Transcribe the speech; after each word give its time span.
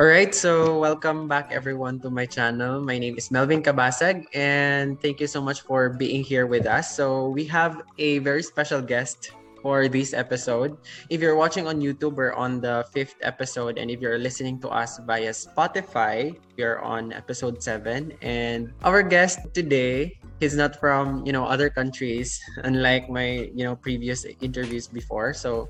All 0.00 0.08
right, 0.08 0.32
so 0.32 0.80
welcome 0.80 1.28
back 1.28 1.52
everyone 1.52 2.00
to 2.00 2.08
my 2.08 2.24
channel. 2.24 2.80
My 2.80 2.96
name 2.96 3.20
is 3.20 3.28
Melvin 3.28 3.60
Kabasag 3.60 4.24
and 4.32 4.96
thank 4.96 5.20
you 5.20 5.28
so 5.28 5.44
much 5.44 5.60
for 5.60 5.92
being 5.92 6.24
here 6.24 6.48
with 6.48 6.64
us. 6.64 6.96
So 6.96 7.28
we 7.28 7.44
have 7.52 7.84
a 7.98 8.16
very 8.24 8.40
special 8.42 8.80
guest 8.80 9.36
for 9.60 9.88
this 9.88 10.14
episode. 10.14 10.80
If 11.10 11.20
you're 11.20 11.36
watching 11.36 11.68
on 11.68 11.84
YouTube, 11.84 12.16
we're 12.16 12.32
on 12.32 12.64
the 12.64 12.88
fifth 12.96 13.16
episode, 13.20 13.76
and 13.76 13.90
if 13.90 14.00
you're 14.00 14.16
listening 14.16 14.56
to 14.64 14.72
us 14.72 14.96
via 15.04 15.36
Spotify, 15.36 16.32
we're 16.56 16.80
on 16.80 17.12
episode 17.12 17.62
seven. 17.62 18.16
And 18.24 18.72
our 18.88 19.02
guest 19.04 19.52
today 19.52 20.16
he's 20.40 20.56
not 20.56 20.74
from 20.80 21.22
you 21.28 21.32
know 21.32 21.44
other 21.44 21.68
countries 21.68 22.40
unlike 22.64 23.08
my 23.12 23.52
you 23.54 23.62
know 23.62 23.76
previous 23.76 24.24
interviews 24.40 24.88
before. 24.88 25.36
So 25.36 25.68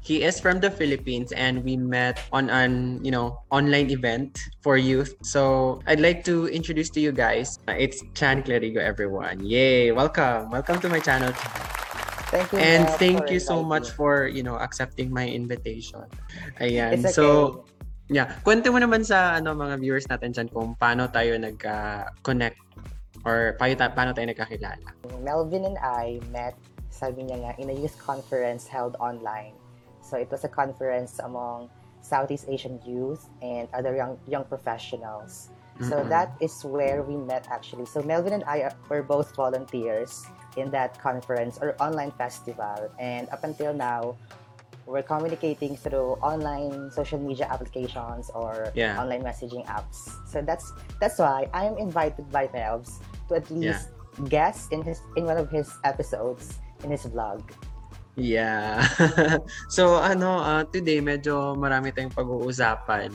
he 0.00 0.24
is 0.24 0.40
from 0.40 0.58
the 0.58 0.72
philippines 0.72 1.30
and 1.36 1.62
we 1.62 1.76
met 1.76 2.24
on 2.32 2.48
an 2.48 3.04
you 3.04 3.12
know 3.12 3.44
online 3.52 3.92
event 3.92 4.40
for 4.64 4.80
youth. 4.80 5.14
So 5.22 5.78
i'd 5.86 6.00
like 6.00 6.24
to 6.24 6.48
introduce 6.48 6.90
to 6.96 7.00
you 7.00 7.12
guys 7.12 7.60
uh, 7.68 7.76
it's 7.76 8.02
chan 8.16 8.42
clarigo 8.42 8.80
everyone. 8.80 9.44
Yay! 9.44 9.92
Welcome. 9.92 10.50
Welcome 10.50 10.80
to 10.80 10.88
my 10.88 10.98
channel 10.98 11.30
Thank 12.32 12.50
you. 12.50 12.58
and 12.58 12.88
thank 12.98 13.30
you 13.30 13.38
so 13.38 13.62
much 13.62 13.92
for 13.92 14.26
you 14.26 14.42
know 14.42 14.56
accepting 14.56 15.12
my 15.12 15.28
invitation. 15.28 16.08
Ayan. 16.58 17.04
It's 17.04 17.12
okay. 17.12 17.20
so 17.20 17.68
Yeah, 18.06 18.38
kwento 18.46 18.70
mo 18.70 18.78
naman 18.78 19.02
sa 19.02 19.42
ano 19.42 19.50
mga 19.50 19.82
viewers 19.82 20.06
natin 20.06 20.30
dyan 20.30 20.46
kung 20.54 20.78
paano 20.78 21.10
tayo 21.10 21.34
nagka-connect 21.42 22.54
or 23.26 23.58
paano, 23.58 23.74
ta- 23.74 23.90
paano 23.90 24.14
tayo 24.14 24.30
nagkakilala. 24.30 24.78
Melvin 25.20 25.66
and 25.66 25.78
I 25.82 26.22
met, 26.30 26.54
sabi 26.94 27.26
niya 27.26 27.42
nga, 27.42 27.52
in 27.58 27.68
a 27.68 27.76
youth 27.76 27.98
conference 27.98 28.70
held 28.70 28.94
online. 29.02 29.52
So 30.00 30.14
it 30.16 30.30
was 30.30 30.46
a 30.46 30.48
conference 30.48 31.18
among 31.18 31.68
Southeast 32.00 32.46
Asian 32.46 32.78
youth 32.86 33.26
and 33.42 33.66
other 33.74 33.98
young 33.98 34.14
young 34.30 34.46
professionals. 34.46 35.50
So 35.82 36.00
Mm-mm. 36.00 36.08
that 36.08 36.38
is 36.38 36.54
where 36.64 37.02
we 37.02 37.18
met 37.18 37.50
actually. 37.50 37.84
So 37.90 38.00
Melvin 38.00 38.32
and 38.32 38.44
I 38.46 38.70
are- 38.70 38.78
were 38.88 39.02
both 39.02 39.34
volunteers 39.34 40.24
in 40.56 40.70
that 40.70 40.96
conference 41.02 41.58
or 41.60 41.74
online 41.82 42.14
festival. 42.14 42.88
And 42.96 43.28
up 43.34 43.42
until 43.44 43.74
now, 43.74 44.14
we're 44.86 45.02
communicating 45.02 45.74
through 45.76 46.14
online 46.22 46.94
social 46.94 47.18
media 47.18 47.50
applications 47.50 48.30
or 48.32 48.70
Yeah. 48.72 48.96
online 49.02 49.20
messaging 49.26 49.66
apps. 49.66 50.14
So 50.30 50.40
that's 50.40 50.70
that's 51.02 51.18
why 51.18 51.50
I'm 51.50 51.74
invited 51.76 52.30
by 52.30 52.46
Melvs 52.54 53.02
to 53.28 53.36
at 53.36 53.46
least 53.50 53.92
guest 54.28 54.72
in 54.72 54.80
his 54.82 55.02
in 55.16 55.28
one 55.28 55.36
of 55.36 55.50
his 55.50 55.68
episodes 55.84 56.58
in 56.84 56.90
his 56.90 57.04
vlog. 57.06 57.42
Yeah. 58.16 58.80
so 59.68 60.00
ano, 60.00 60.40
uh, 60.40 60.64
today 60.72 61.04
medyo 61.04 61.52
marami 61.52 61.92
tayong 61.92 62.16
pag-uusapan. 62.16 63.12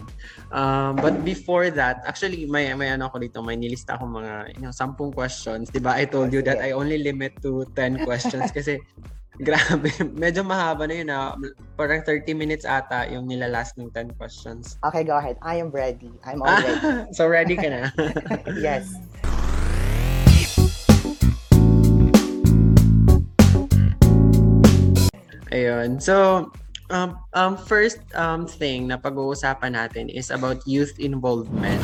Um, 0.54 0.94
but 0.94 1.26
before 1.26 1.74
that, 1.74 2.06
actually 2.06 2.46
may 2.46 2.70
may 2.78 2.94
ano 2.94 3.10
ako 3.10 3.18
dito, 3.18 3.42
may 3.42 3.58
nilista 3.58 3.98
ako 3.98 4.22
mga 4.22 4.54
you 4.54 4.62
know, 4.62 4.70
10 4.70 4.94
questions, 5.18 5.74
'di 5.74 5.82
ba? 5.82 5.98
I 5.98 6.06
told 6.06 6.30
you 6.30 6.46
that 6.46 6.62
I 6.62 6.78
only 6.78 7.02
limit 7.02 7.34
to 7.42 7.66
10 7.74 8.06
questions 8.06 8.54
kasi 8.58 8.78
grabe, 9.42 9.90
medyo 10.14 10.46
mahaba 10.46 10.86
na 10.86 10.94
yun 10.94 11.10
na 11.10 11.34
parang 11.74 12.06
30 12.06 12.38
minutes 12.38 12.62
ata 12.62 13.10
yung 13.10 13.26
nilalast 13.26 13.74
ng 13.82 13.90
10 13.90 14.14
questions. 14.22 14.78
Okay, 14.86 15.02
go 15.02 15.18
ahead. 15.18 15.34
I 15.42 15.58
am 15.58 15.74
ready. 15.74 16.14
I'm 16.22 16.46
all 16.46 16.62
ready. 16.62 17.10
so 17.18 17.26
ready 17.26 17.58
ka 17.58 17.74
na? 17.74 17.90
yes. 18.62 18.94
Ayun. 25.52 26.00
So, 26.00 26.48
um, 26.88 27.20
um, 27.36 27.60
first 27.60 28.00
um, 28.16 28.48
thing 28.48 28.88
na 28.88 28.96
pag-uusapan 28.96 29.76
natin 29.76 30.08
is 30.08 30.32
about 30.32 30.64
youth 30.64 30.96
involvement. 30.96 31.84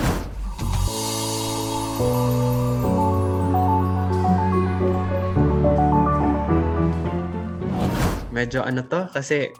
Medyo 8.31 8.63
ano 8.63 8.85
to 8.87 9.11
kasi 9.11 9.51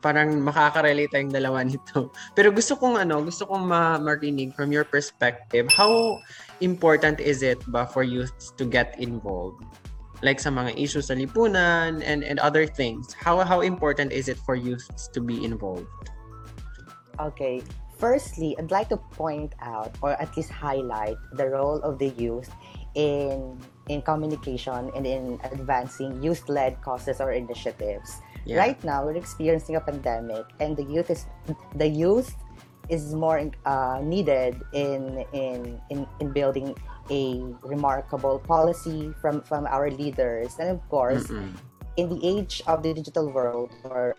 parang 0.00 0.40
makaka-relate 0.40 1.12
tayong 1.12 1.28
dalawa 1.28 1.60
nito. 1.68 2.08
Pero 2.32 2.48
gusto 2.48 2.80
kong 2.80 2.96
ano, 2.96 3.20
gusto 3.20 3.44
kong 3.44 3.68
ma- 3.68 4.00
marinig 4.00 4.56
from 4.56 4.72
your 4.72 4.88
perspective, 4.88 5.68
how 5.68 6.16
important 6.64 7.20
is 7.20 7.44
it 7.44 7.60
ba 7.68 7.84
for 7.84 8.00
youth 8.00 8.32
to 8.56 8.64
get 8.64 8.96
involved? 8.96 9.60
Like 10.22 10.40
sa 10.40 10.52
mga 10.52 10.76
issues 10.76 11.08
sa 11.08 11.14
lipunan 11.16 12.04
and 12.04 12.20
and 12.22 12.38
other 12.40 12.68
things 12.68 13.16
how 13.16 13.40
how 13.40 13.60
important 13.64 14.12
is 14.12 14.28
it 14.28 14.36
for 14.44 14.54
youth 14.54 14.84
to 15.12 15.20
be 15.20 15.44
involved 15.44 15.88
Okay. 17.20 17.62
Firstly, 18.00 18.56
I'd 18.56 18.72
like 18.72 18.88
to 18.88 18.96
point 18.96 19.52
out 19.60 19.92
or 20.00 20.16
at 20.16 20.32
least 20.32 20.48
highlight 20.48 21.20
the 21.36 21.52
role 21.52 21.84
of 21.84 22.00
the 22.00 22.08
youth 22.16 22.48
in 22.96 23.60
in 23.92 24.00
communication 24.00 24.88
and 24.96 25.04
in 25.04 25.36
advancing 25.52 26.22
youth-led 26.24 26.80
causes 26.80 27.20
or 27.20 27.36
initiatives. 27.36 28.24
yeah 28.48 28.56
Right 28.56 28.80
now, 28.80 29.04
we're 29.04 29.20
experiencing 29.20 29.76
a 29.76 29.84
pandemic, 29.84 30.48
and 30.64 30.80
the 30.80 30.86
youth 30.88 31.12
is 31.12 31.28
the 31.76 31.86
youth 31.86 32.32
is 32.88 33.12
more 33.12 33.36
uh, 33.68 34.00
needed 34.00 34.56
in, 34.72 35.28
in 35.36 35.76
in 35.92 36.08
in 36.24 36.32
building 36.32 36.72
a 37.10 37.42
remarkable 37.66 38.38
policy 38.38 39.12
from 39.20 39.42
from 39.42 39.66
our 39.66 39.90
leaders, 39.90 40.56
and 40.58 40.70
of 40.70 40.80
course, 40.88 41.26
Mm-mm. 41.28 41.52
in 41.98 42.08
the 42.08 42.20
age 42.22 42.62
of 42.66 42.82
the 42.82 42.94
digital 42.94 43.28
world, 43.28 43.74
or 43.84 44.16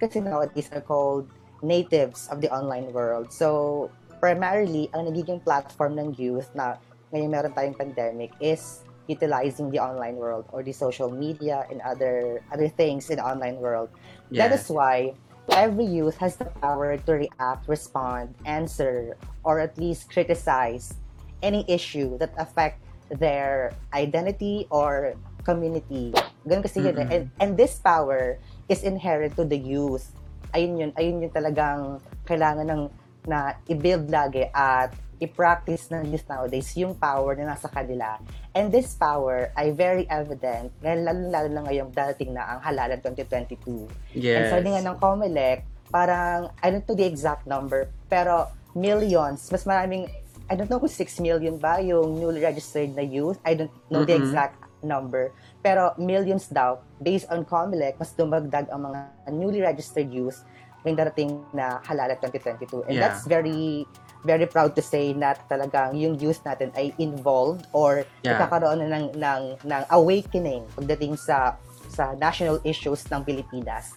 kasi 0.00 0.20
nowadays 0.20 0.68
are 0.72 0.84
called 0.84 1.28
natives 1.62 2.28
of 2.32 2.40
the 2.40 2.50
online 2.50 2.90
world. 2.92 3.32
So, 3.32 3.88
primarily, 4.20 4.90
ang 4.92 5.08
nagiging 5.08 5.44
platform 5.44 5.96
ng 6.00 6.18
youth 6.18 6.50
na 6.56 6.76
ngayon 7.12 7.30
meron 7.30 7.52
tayong 7.52 7.76
pandemic 7.78 8.32
is 8.40 8.82
utilizing 9.10 9.70
the 9.70 9.78
online 9.82 10.16
world 10.16 10.46
or 10.54 10.62
the 10.62 10.72
social 10.72 11.10
media 11.10 11.66
and 11.70 11.82
other 11.82 12.40
other 12.54 12.68
things 12.68 13.10
in 13.10 13.18
the 13.18 13.26
online 13.26 13.60
world. 13.60 13.90
That 14.32 14.50
yes 14.54 14.64
is 14.64 14.72
why 14.72 15.14
every 15.50 15.84
youth 15.84 16.16
has 16.22 16.36
the 16.36 16.46
power 16.62 16.96
to 16.96 17.12
react, 17.26 17.66
respond, 17.66 18.34
answer, 18.46 19.18
or 19.42 19.58
at 19.58 19.76
least 19.76 20.10
criticize 20.10 21.01
any 21.42 21.66
issue 21.68 22.16
that 22.18 22.32
affect 22.38 22.80
their 23.10 23.74
identity 23.92 24.66
or 24.70 25.14
community. 25.44 26.14
Ganun 26.46 26.62
kasi 26.62 26.80
yun. 26.80 26.96
eh. 26.96 27.08
And, 27.10 27.24
and 27.42 27.50
this 27.58 27.76
power 27.82 28.38
is 28.70 28.82
inherent 28.86 29.36
to 29.36 29.44
the 29.44 29.58
youth. 29.58 30.14
Ayun 30.54 30.78
yun, 30.78 30.90
ayun 30.96 31.22
yung 31.26 31.34
talagang 31.34 31.98
kailangan 32.24 32.66
ng 32.70 32.82
na 33.22 33.54
i-build 33.70 34.10
lagi 34.10 34.50
at 34.50 34.90
i-practice 35.22 35.86
ng 35.94 36.10
youth 36.10 36.26
nowadays 36.26 36.74
yung 36.74 36.98
power 36.98 37.38
na 37.38 37.54
nasa 37.54 37.70
kanila. 37.70 38.18
And 38.50 38.74
this 38.74 38.98
power 38.98 39.54
ay 39.54 39.70
very 39.70 40.10
evident, 40.10 40.74
ngayon 40.82 41.00
lalo-lalo 41.06 41.48
na 41.54 41.62
ngayong 41.70 41.90
dating 41.94 42.34
na 42.34 42.58
ang 42.58 42.60
halalan 42.66 42.98
2022. 42.98 43.86
And 43.86 44.18
yes 44.18 44.50
sabi 44.50 44.74
nga 44.74 44.82
ng 44.82 44.98
COMELEC, 44.98 45.62
parang, 45.94 46.50
I 46.58 46.74
don't 46.74 46.82
know 46.82 46.98
the 46.98 47.06
exact 47.06 47.46
number, 47.46 47.86
pero 48.10 48.50
millions, 48.74 49.46
mas 49.54 49.62
maraming, 49.62 50.10
I 50.52 50.54
don't 50.54 50.68
know 50.68 50.76
kung 50.76 50.92
6 50.92 51.24
million 51.24 51.56
ba 51.56 51.80
yung 51.80 52.20
newly 52.20 52.44
registered 52.44 52.92
na 52.92 53.00
youth. 53.00 53.40
I 53.40 53.56
don't 53.56 53.72
know 53.88 54.04
the 54.04 54.12
Mhm. 54.12 54.20
exact 54.20 54.60
number. 54.84 55.32
Pero 55.64 55.96
millions 55.96 56.52
daw, 56.52 56.76
based 57.00 57.24
on 57.32 57.48
COMELEC, 57.48 57.96
mas 57.96 58.12
dumagdag 58.12 58.68
ang 58.68 58.92
mga 58.92 59.00
newly 59.32 59.64
registered 59.64 60.12
youth 60.12 60.44
ngayong 60.84 60.98
darating 61.00 61.30
na 61.56 61.80
halala 61.88 62.20
2022. 62.20 62.84
And 62.84 63.00
Yeah. 63.00 63.08
that's 63.08 63.24
very 63.24 63.88
very 64.28 64.44
proud 64.44 64.76
to 64.76 64.82
say 64.84 65.16
na 65.16 65.32
talagang 65.48 65.96
yung 65.96 66.20
youth 66.20 66.44
natin 66.44 66.68
ay 66.76 66.92
involved 67.00 67.64
or 67.72 68.04
Yeah. 68.20 68.36
nagkakaroon 68.36 68.84
na 68.84 68.88
ng, 68.92 69.06
ng, 69.16 69.42
ng 69.64 69.82
awakening 69.88 70.68
pagdating 70.76 71.16
sa 71.16 71.56
sa 71.88 72.12
national 72.14 72.60
issues 72.62 73.02
ng 73.08 73.24
Pilipinas. 73.24 73.96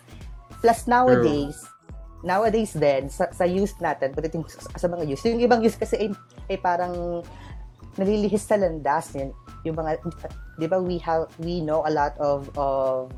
Plus 0.64 0.88
nowadays, 0.88 1.68
nowadays 2.26 2.74
din, 2.74 3.08
sa, 3.08 3.30
sa 3.30 3.46
youth 3.46 3.78
natin, 3.78 4.12
pagdating 4.18 4.42
sa, 4.50 4.66
sa 4.74 4.88
mga 4.90 5.06
youth, 5.06 5.22
yung 5.30 5.46
ibang 5.46 5.62
youth 5.62 5.78
kasi 5.78 5.96
ay, 5.96 6.10
ay 6.50 6.58
parang 6.58 7.22
nalilihis 7.96 8.50
sa 8.50 8.58
landas 8.58 9.14
yun. 9.14 9.30
Yung 9.62 9.78
mga, 9.78 10.02
di 10.58 10.66
ba 10.66 10.82
we 10.82 10.98
have, 10.98 11.30
we 11.38 11.62
know 11.62 11.86
a 11.86 11.94
lot 11.94 12.18
of, 12.18 12.50
of, 12.58 13.14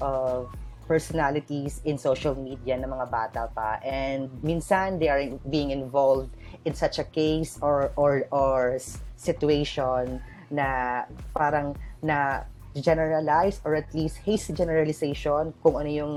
of 0.00 0.48
personalities 0.86 1.82
in 1.84 1.98
social 1.98 2.34
media 2.38 2.78
ng 2.78 2.86
mga 2.86 3.06
bata 3.10 3.50
pa 3.50 3.82
and 3.82 4.30
minsan 4.46 5.02
they 5.02 5.10
are 5.10 5.26
being 5.50 5.74
involved 5.74 6.30
in 6.62 6.72
such 6.72 7.02
a 7.02 7.06
case 7.10 7.58
or 7.58 7.90
or 7.98 8.22
or 8.30 8.78
situation 9.18 10.22
na 10.46 11.02
parang 11.34 11.74
na 12.06 12.46
generalize 12.78 13.58
or 13.66 13.74
at 13.74 13.90
least 13.98 14.22
hasty 14.22 14.54
generalization 14.54 15.50
kung 15.58 15.74
ano 15.74 15.90
yung 15.90 16.14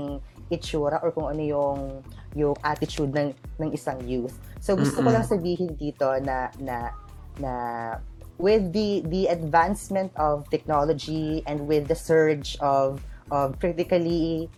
itsura 0.50 0.98
or 1.00 1.14
kung 1.14 1.30
ano 1.30 1.42
yung 1.42 1.78
yung 2.34 2.54
attitude 2.62 3.10
ng 3.14 3.30
ng 3.58 3.70
isang 3.74 3.98
youth. 4.04 4.34
So 4.58 4.76
gusto 4.76 5.00
ko 5.02 5.08
Mm-mm. 5.08 5.16
lang 5.16 5.24
sabihin 5.26 5.72
dito 5.78 6.06
na 6.20 6.50
na 6.58 6.94
na 7.38 7.52
with 8.36 8.74
the 8.74 9.06
the 9.08 9.30
advancement 9.30 10.10
of 10.18 10.44
technology 10.50 11.46
and 11.46 11.64
with 11.64 11.86
the 11.86 11.96
surge 11.96 12.58
of 12.60 13.00
of 13.30 13.56
critically 13.62 14.50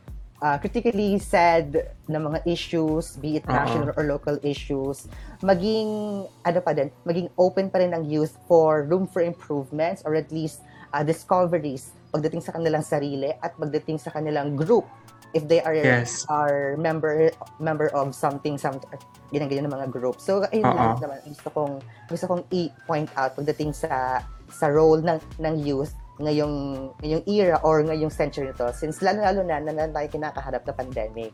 uh, 0.43 0.59
critically 0.59 1.17
said 1.23 1.95
na 2.11 2.19
mga 2.19 2.43
issues, 2.45 3.17
be 3.23 3.39
it 3.39 3.47
Oo. 3.47 3.55
national 3.55 3.95
or 3.95 4.05
local 4.05 4.37
issues, 4.43 5.07
maging, 5.41 6.27
ano 6.43 6.59
pa 6.61 6.75
din, 6.75 6.91
maging 7.07 7.31
open 7.39 7.71
pa 7.71 7.79
rin 7.79 7.95
ang 7.95 8.05
youth 8.05 8.35
for 8.51 8.83
room 8.91 9.07
for 9.07 9.23
improvements 9.23 10.03
or 10.03 10.19
at 10.19 10.29
least 10.35 10.67
uh, 10.91 11.07
discoveries 11.07 11.95
pagdating 12.13 12.43
sa 12.45 12.53
kanilang 12.53 12.85
sarili 12.85 13.33
at 13.41 13.57
pagdating 13.57 13.97
sa 13.97 14.13
kanilang 14.13 14.53
group 14.59 14.85
if 15.33 15.49
they 15.49 15.61
are 15.65 15.75
Yes. 15.75 16.25
are 16.29 16.77
member 16.77 17.33
member 17.59 17.89
of 17.97 18.13
something 18.13 18.57
something 18.61 18.89
ganyan 19.33 19.49
ganyan 19.49 19.65
ng 19.69 19.75
mga 19.75 19.89
group. 19.93 20.21
So 20.21 20.45
ayun 20.53 20.69
Oo. 20.69 20.77
lang 20.77 21.01
naman 21.01 21.19
gusto 21.25 21.49
kong 21.53 21.75
gusto 22.09 22.25
kong 22.29 22.43
i-point 22.53 23.09
out 23.17 23.33
pagdating 23.37 23.73
sa 23.73 24.21
sa 24.53 24.67
role 24.69 25.01
ng 25.01 25.19
ng 25.41 25.55
youth 25.65 25.97
ngayong 26.21 26.89
ngayong 27.01 27.25
era 27.25 27.57
or 27.65 27.81
ngayong 27.81 28.13
century 28.13 28.53
to 28.55 28.69
since 28.77 29.01
lalo 29.01 29.25
lalo 29.25 29.41
na 29.43 29.59
na, 29.65 29.89
tayo 29.89 30.09
kinakaharap 30.13 30.63
na 30.69 30.75
pandemic. 30.77 31.33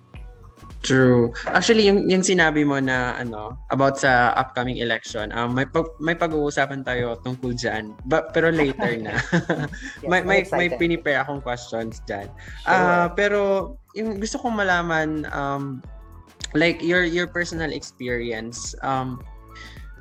True. 0.78 1.34
Actually, 1.50 1.90
yung, 1.90 2.06
yung 2.06 2.22
sinabi 2.22 2.62
mo 2.62 2.78
na 2.78 3.18
ano 3.18 3.58
about 3.74 3.98
sa 3.98 4.30
upcoming 4.38 4.78
election, 4.78 5.34
um, 5.34 5.50
may 5.50 5.66
pag, 5.66 5.90
may 5.98 6.14
pag-uusapan 6.14 6.86
tayo 6.86 7.18
tungkol 7.26 7.50
diyan. 7.50 7.98
But 8.06 8.30
pero 8.30 8.54
later 8.54 8.94
na. 9.06 9.18
Yes, 9.18 10.06
may 10.10 10.22
may 10.22 10.46
may 10.54 10.68
pinipare 10.78 11.18
akong 11.26 11.42
questions 11.42 11.98
diyan. 12.06 12.30
Sure. 12.62 12.70
Ah, 12.70 13.10
pero 13.10 13.74
yung 13.98 14.22
gusto 14.22 14.38
kong 14.38 14.54
malaman 14.54 15.26
um 15.34 15.82
like 16.54 16.78
your 16.80 17.02
your 17.02 17.26
personal 17.26 17.74
experience 17.74 18.72
um 18.86 19.18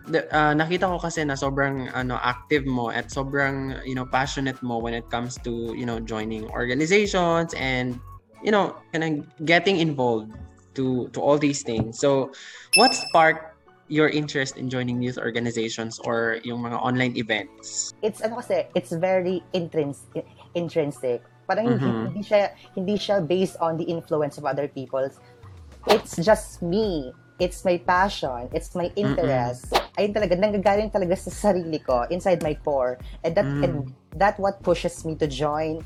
the, 0.08 0.24
ah, 0.32 0.56
nakita 0.56 0.88
ko 0.88 0.98
kasi 1.02 1.24
na 1.28 1.36
sobrang 1.36 1.92
ano 1.92 2.16
active 2.24 2.64
mo 2.64 2.88
at 2.88 3.12
sobrang 3.12 3.76
you 3.84 3.92
know 3.92 4.08
passionate 4.08 4.56
mo 4.64 4.80
when 4.80 4.96
it 4.96 5.04
comes 5.12 5.36
to 5.44 5.76
you 5.76 5.84
know 5.84 6.00
joining 6.00 6.48
organizations 6.56 7.52
and 7.60 8.00
you 8.40 8.52
know 8.52 8.72
kind 8.96 9.04
of 9.04 9.12
getting 9.44 9.84
involved 9.84 10.32
to 10.78 11.10
to 11.12 11.20
all 11.20 11.38
these 11.38 11.66
things. 11.66 12.00
So 12.00 12.32
what 12.78 12.94
sparked 12.94 13.58
your 13.88 14.08
interest 14.12 14.56
in 14.60 14.70
joining 14.70 15.02
youth 15.02 15.18
organizations 15.18 16.00
or 16.04 16.40
yung 16.44 16.64
mga 16.64 16.78
online 16.80 17.16
events? 17.18 17.92
it's 18.04 18.22
ano 18.22 18.40
kasi, 18.40 18.68
it's 18.76 18.94
very 18.94 19.44
intrins 19.52 20.06
intrinsic. 20.56 21.24
Parang 21.48 21.66
hindi, 21.66 21.88
Mhm. 21.88 22.04
hindi 22.12 22.22
siya 22.22 22.40
hindi 22.76 22.96
siya 23.00 23.16
based 23.24 23.56
on 23.58 23.80
the 23.80 23.88
influence 23.88 24.36
of 24.36 24.44
other 24.44 24.68
people. 24.68 25.08
It's 25.88 26.20
just 26.20 26.60
me. 26.60 27.16
It's 27.40 27.64
my 27.64 27.80
passion. 27.80 28.50
It's 28.52 28.76
my 28.76 28.92
interest. 28.94 29.72
Ayun 29.96 30.12
talaga, 30.12 30.34
nanggagaling 30.36 30.92
talaga 30.92 31.16
sa 31.16 31.32
sarili 31.32 31.80
ko, 31.80 32.04
inside 32.12 32.44
my 32.44 32.58
core. 32.60 32.98
And 33.24 33.38
that, 33.38 33.46
Mm. 33.46 33.62
and 33.64 33.74
that 34.18 34.36
what 34.38 34.60
pushes 34.62 35.06
me 35.08 35.16
to 35.16 35.26
join 35.26 35.82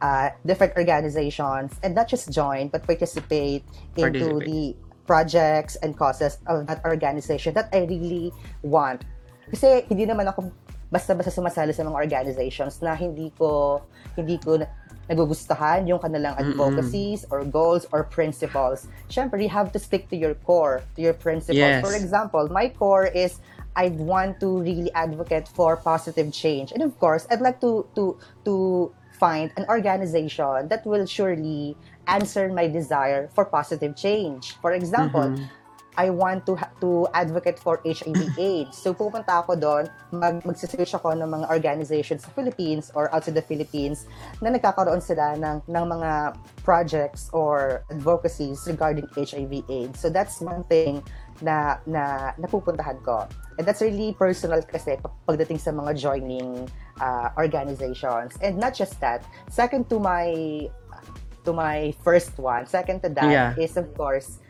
uh, 0.00 0.28
different 0.44 0.76
organizations. 0.76 1.72
And 1.80 1.94
not 1.94 2.08
just 2.08 2.28
join, 2.28 2.68
but 2.68 2.84
participate 2.84 3.64
into 3.96 4.36
Participate. 4.36 4.44
the 4.44 4.62
projects 5.06 5.76
and 5.80 5.96
causes 5.96 6.36
of 6.44 6.66
that 6.66 6.84
organization 6.84 7.54
that 7.54 7.72
I 7.72 7.88
really 7.88 8.28
want. 8.60 9.04
Kasi 9.48 9.84
hindi 9.88 10.04
naman 10.04 10.28
ako 10.28 10.50
basta-basta 10.94 11.34
sumasali 11.34 11.74
sa 11.74 11.82
mga 11.82 11.98
organizations 11.98 12.78
na 12.78 12.94
hindi 12.94 13.34
ko 13.34 13.82
hindi 14.14 14.38
ko 14.38 14.62
na- 14.62 14.70
nagugustuhan 15.04 15.84
yung 15.84 15.98
kanilang 15.98 16.32
Mm-mm. 16.32 16.54
advocacies 16.54 17.26
or 17.28 17.44
goals 17.44 17.84
or 17.92 18.06
principles. 18.08 18.86
Siyempre, 19.10 19.36
you 19.36 19.50
have 19.50 19.68
to 19.68 19.78
stick 19.78 20.08
to 20.08 20.16
your 20.16 20.32
core, 20.46 20.80
to 20.96 21.02
your 21.02 21.12
principles. 21.12 21.60
Yes. 21.60 21.84
For 21.84 21.92
example, 21.92 22.48
my 22.48 22.72
core 22.72 23.04
is 23.04 23.36
I'd 23.76 23.98
want 23.98 24.38
to 24.40 24.62
really 24.62 24.88
advocate 24.94 25.50
for 25.50 25.76
positive 25.76 26.30
change. 26.32 26.70
And 26.70 26.80
of 26.80 26.94
course, 26.96 27.26
I'd 27.28 27.42
like 27.42 27.58
to 27.60 27.84
to 27.98 28.16
to 28.46 28.54
find 29.18 29.50
an 29.58 29.66
organization 29.68 30.70
that 30.72 30.86
will 30.86 31.04
surely 31.04 31.76
answer 32.06 32.48
my 32.48 32.64
desire 32.68 33.28
for 33.34 33.44
positive 33.44 33.92
change. 33.98 34.56
For 34.62 34.72
example, 34.72 35.34
Mhm. 35.34 35.44
I 35.94 36.10
want 36.10 36.42
to 36.50 36.58
ha- 36.58 36.70
to 36.82 37.06
advocate 37.14 37.58
for 37.58 37.78
HIV 37.86 38.34
AIDS. 38.38 38.74
So 38.74 38.90
pupunta 38.92 39.42
ako 39.42 39.54
doon, 39.54 39.84
mag 40.10 40.42
magsisearch 40.42 40.90
ako 40.94 41.14
ng 41.14 41.28
mga 41.30 41.46
organizations 41.48 42.26
sa 42.26 42.30
Philippines 42.34 42.90
or 42.98 43.06
outside 43.14 43.38
the 43.38 43.46
Philippines 43.46 44.10
na 44.42 44.50
nagkakaroon 44.50 44.98
sila 44.98 45.38
ng 45.38 45.62
ng 45.64 45.84
mga 45.86 46.34
projects 46.66 47.30
or 47.30 47.86
advocacies 47.94 48.66
regarding 48.66 49.06
HIV 49.14 49.62
AIDS. 49.70 50.02
So 50.02 50.10
that's 50.10 50.42
one 50.42 50.66
thing 50.66 50.98
na 51.42 51.78
na 51.86 52.34
napupuntahan 52.38 52.98
ko. 53.02 53.26
And 53.54 53.62
that's 53.62 53.78
really 53.78 54.18
personal 54.18 54.66
kasi 54.66 54.98
pag- 54.98 55.14
pagdating 55.30 55.62
sa 55.62 55.70
mga 55.70 55.94
joining 55.94 56.66
uh, 56.98 57.30
organizations. 57.38 58.34
And 58.42 58.58
not 58.58 58.74
just 58.74 58.98
that, 58.98 59.22
second 59.46 59.86
to 59.94 60.02
my 60.02 60.26
to 61.44 61.52
my 61.52 61.92
first 62.02 62.34
one, 62.40 62.66
second 62.66 63.04
to 63.06 63.10
that 63.14 63.30
Yeah. 63.30 63.54
is 63.54 63.76
of 63.76 63.92
course 63.94 64.40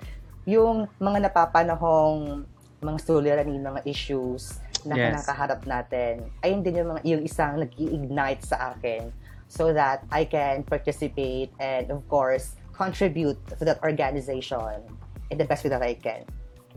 yung 0.45 0.89
mga 1.01 1.29
napapanahong 1.29 2.45
mga 2.85 2.99
suliranin, 3.01 3.65
mga 3.65 3.83
issues 3.89 4.61
na 4.85 4.97
Yes. 4.97 5.25
kinakaharap 5.25 5.65
natin. 5.65 6.29
Ayun 6.45 6.61
din 6.61 6.85
yung, 6.85 6.89
mga, 6.93 7.01
yung 7.09 7.23
isang 7.25 7.57
nag 7.57 7.73
ignite 7.73 8.45
sa 8.45 8.77
akin 8.77 9.09
so 9.49 9.73
that 9.73 10.05
I 10.13 10.29
can 10.29 10.65
participate 10.65 11.49
and 11.57 11.89
of 11.89 12.05
course 12.09 12.57
contribute 12.77 13.39
to 13.57 13.65
that 13.65 13.81
organization 13.81 14.85
in 15.31 15.37
the 15.41 15.47
best 15.49 15.65
way 15.65 15.73
that 15.73 15.81
I 15.81 15.97
can. 15.97 16.29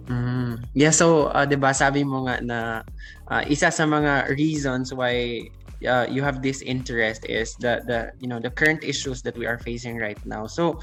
Mm. 0.06 0.62
Yeah, 0.78 0.94
so 0.94 1.34
uh, 1.34 1.42
'di 1.50 1.58
ba 1.58 1.74
sabi 1.74 2.06
mo 2.06 2.30
nga 2.30 2.38
na 2.38 2.60
uh, 3.28 3.42
isa 3.50 3.74
sa 3.74 3.84
mga 3.90 4.30
reasons 4.38 4.94
why 4.94 5.42
uh, 5.86 6.06
you 6.10 6.24
have 6.26 6.42
this 6.42 6.66
interest 6.66 7.28
is 7.30 7.54
the 7.62 7.84
the 7.86 8.10
you 8.18 8.26
know 8.26 8.42
the 8.42 8.50
current 8.50 8.82
issues 8.82 9.22
that 9.22 9.38
we 9.38 9.46
are 9.46 9.60
facing 9.62 10.02
right 10.02 10.20
now. 10.26 10.50
So 10.50 10.82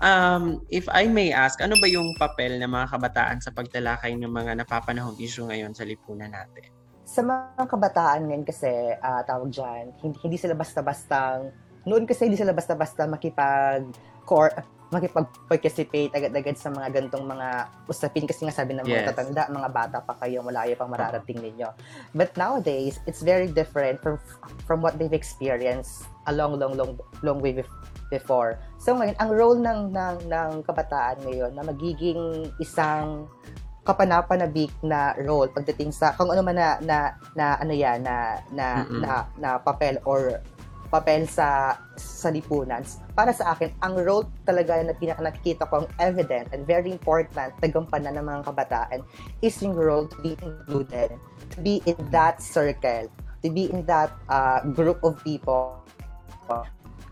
um 0.00 0.64
if 0.72 0.88
I 0.88 1.10
may 1.10 1.34
ask, 1.34 1.60
ano 1.60 1.76
ba 1.76 1.90
yung 1.90 2.16
papel 2.16 2.56
ng 2.56 2.70
mga 2.70 2.86
kabataan 2.96 3.44
sa 3.44 3.52
pagtalakay 3.52 4.16
ng 4.16 4.30
mga 4.30 4.64
napapanahong 4.64 5.18
issue 5.20 5.44
ngayon 5.44 5.76
sa 5.76 5.84
lipunan 5.84 6.32
natin? 6.32 6.72
Sa 7.04 7.26
mga 7.26 7.66
kabataan 7.66 8.30
ngayon 8.30 8.46
kasi, 8.46 8.70
ah, 9.02 9.26
tawag 9.26 9.50
dyan, 9.50 9.90
hindi, 9.98 10.14
hindi 10.22 10.38
sila 10.38 10.54
basta-bastang, 10.54 11.50
noon 11.82 12.06
kasi 12.06 12.30
hindi 12.30 12.38
sila 12.38 12.54
basta-basta 12.54 13.10
makipag 13.10 13.82
makipag-participate 14.90 16.10
agad-agad 16.10 16.58
sa 16.58 16.68
mga 16.68 16.90
gantong 16.90 17.22
mga 17.22 17.48
usapin 17.86 18.26
kasi 18.26 18.42
nga 18.42 18.54
sabi 18.54 18.74
ng 18.74 18.84
mga 18.84 19.02
Yes. 19.02 19.08
tatanda, 19.14 19.42
mga 19.46 19.70
bata 19.70 19.98
pa 20.02 20.18
kayo, 20.18 20.42
malayo 20.42 20.74
pang 20.74 20.90
mararating 20.90 21.38
ninyo. 21.38 21.70
But 22.10 22.34
nowadays, 22.34 22.98
it's 23.06 23.22
very 23.22 23.46
different 23.46 24.02
from 24.02 24.18
from 24.66 24.82
what 24.82 24.98
they've 24.98 25.14
experienced 25.14 26.06
a 26.26 26.32
long, 26.34 26.58
long, 26.58 26.74
long, 26.74 26.98
long 27.22 27.38
way 27.38 27.54
bef- 27.54 27.78
before. 28.10 28.58
So 28.82 28.98
ngayon, 28.98 29.16
ang 29.18 29.30
role 29.30 29.58
ng, 29.58 29.80
ng, 29.94 30.16
ng 30.26 30.50
kabataan 30.66 31.22
ngayon 31.22 31.54
na 31.54 31.62
magiging 31.62 32.50
isang 32.58 33.30
kapanapanabik 33.80 34.70
na 34.84 35.16
role 35.24 35.48
pagdating 35.48 35.88
sa 35.90 36.12
kung 36.12 36.28
ano 36.28 36.44
man 36.44 36.52
na 36.54 36.76
na, 36.84 36.98
na 37.32 37.46
ano 37.56 37.72
yan 37.72 38.04
na 38.04 38.38
na, 38.52 38.66
Mm-mm. 38.84 39.00
na 39.00 39.10
na 39.40 39.48
papel 39.56 39.96
or 40.04 40.36
papel 40.90 41.24
sa 41.30 41.78
sa 41.94 42.28
lipunan. 42.28 42.82
Para 43.14 43.30
sa 43.30 43.54
akin, 43.54 43.70
ang 43.80 43.94
role 44.02 44.26
talaga 44.42 44.82
na 44.82 44.92
pinaka 44.92 45.22
nakikita 45.22 45.70
ko 45.70 45.86
ang 45.86 45.88
evident 46.02 46.50
and 46.50 46.66
very 46.66 46.90
important 46.90 47.30
na 47.38 47.66
gampanan 47.70 48.18
ng 48.18 48.26
mga 48.26 48.42
kabataan 48.50 49.00
is 49.40 49.54
yung 49.62 49.78
role 49.78 50.10
to 50.10 50.18
be 50.20 50.34
included, 50.42 51.14
to 51.54 51.58
be 51.62 51.78
in 51.86 51.96
that 52.10 52.42
circle, 52.42 53.06
to 53.40 53.48
be 53.48 53.70
in 53.70 53.86
that 53.86 54.10
uh, 54.26 54.60
group 54.74 54.98
of 55.06 55.16
people. 55.22 55.78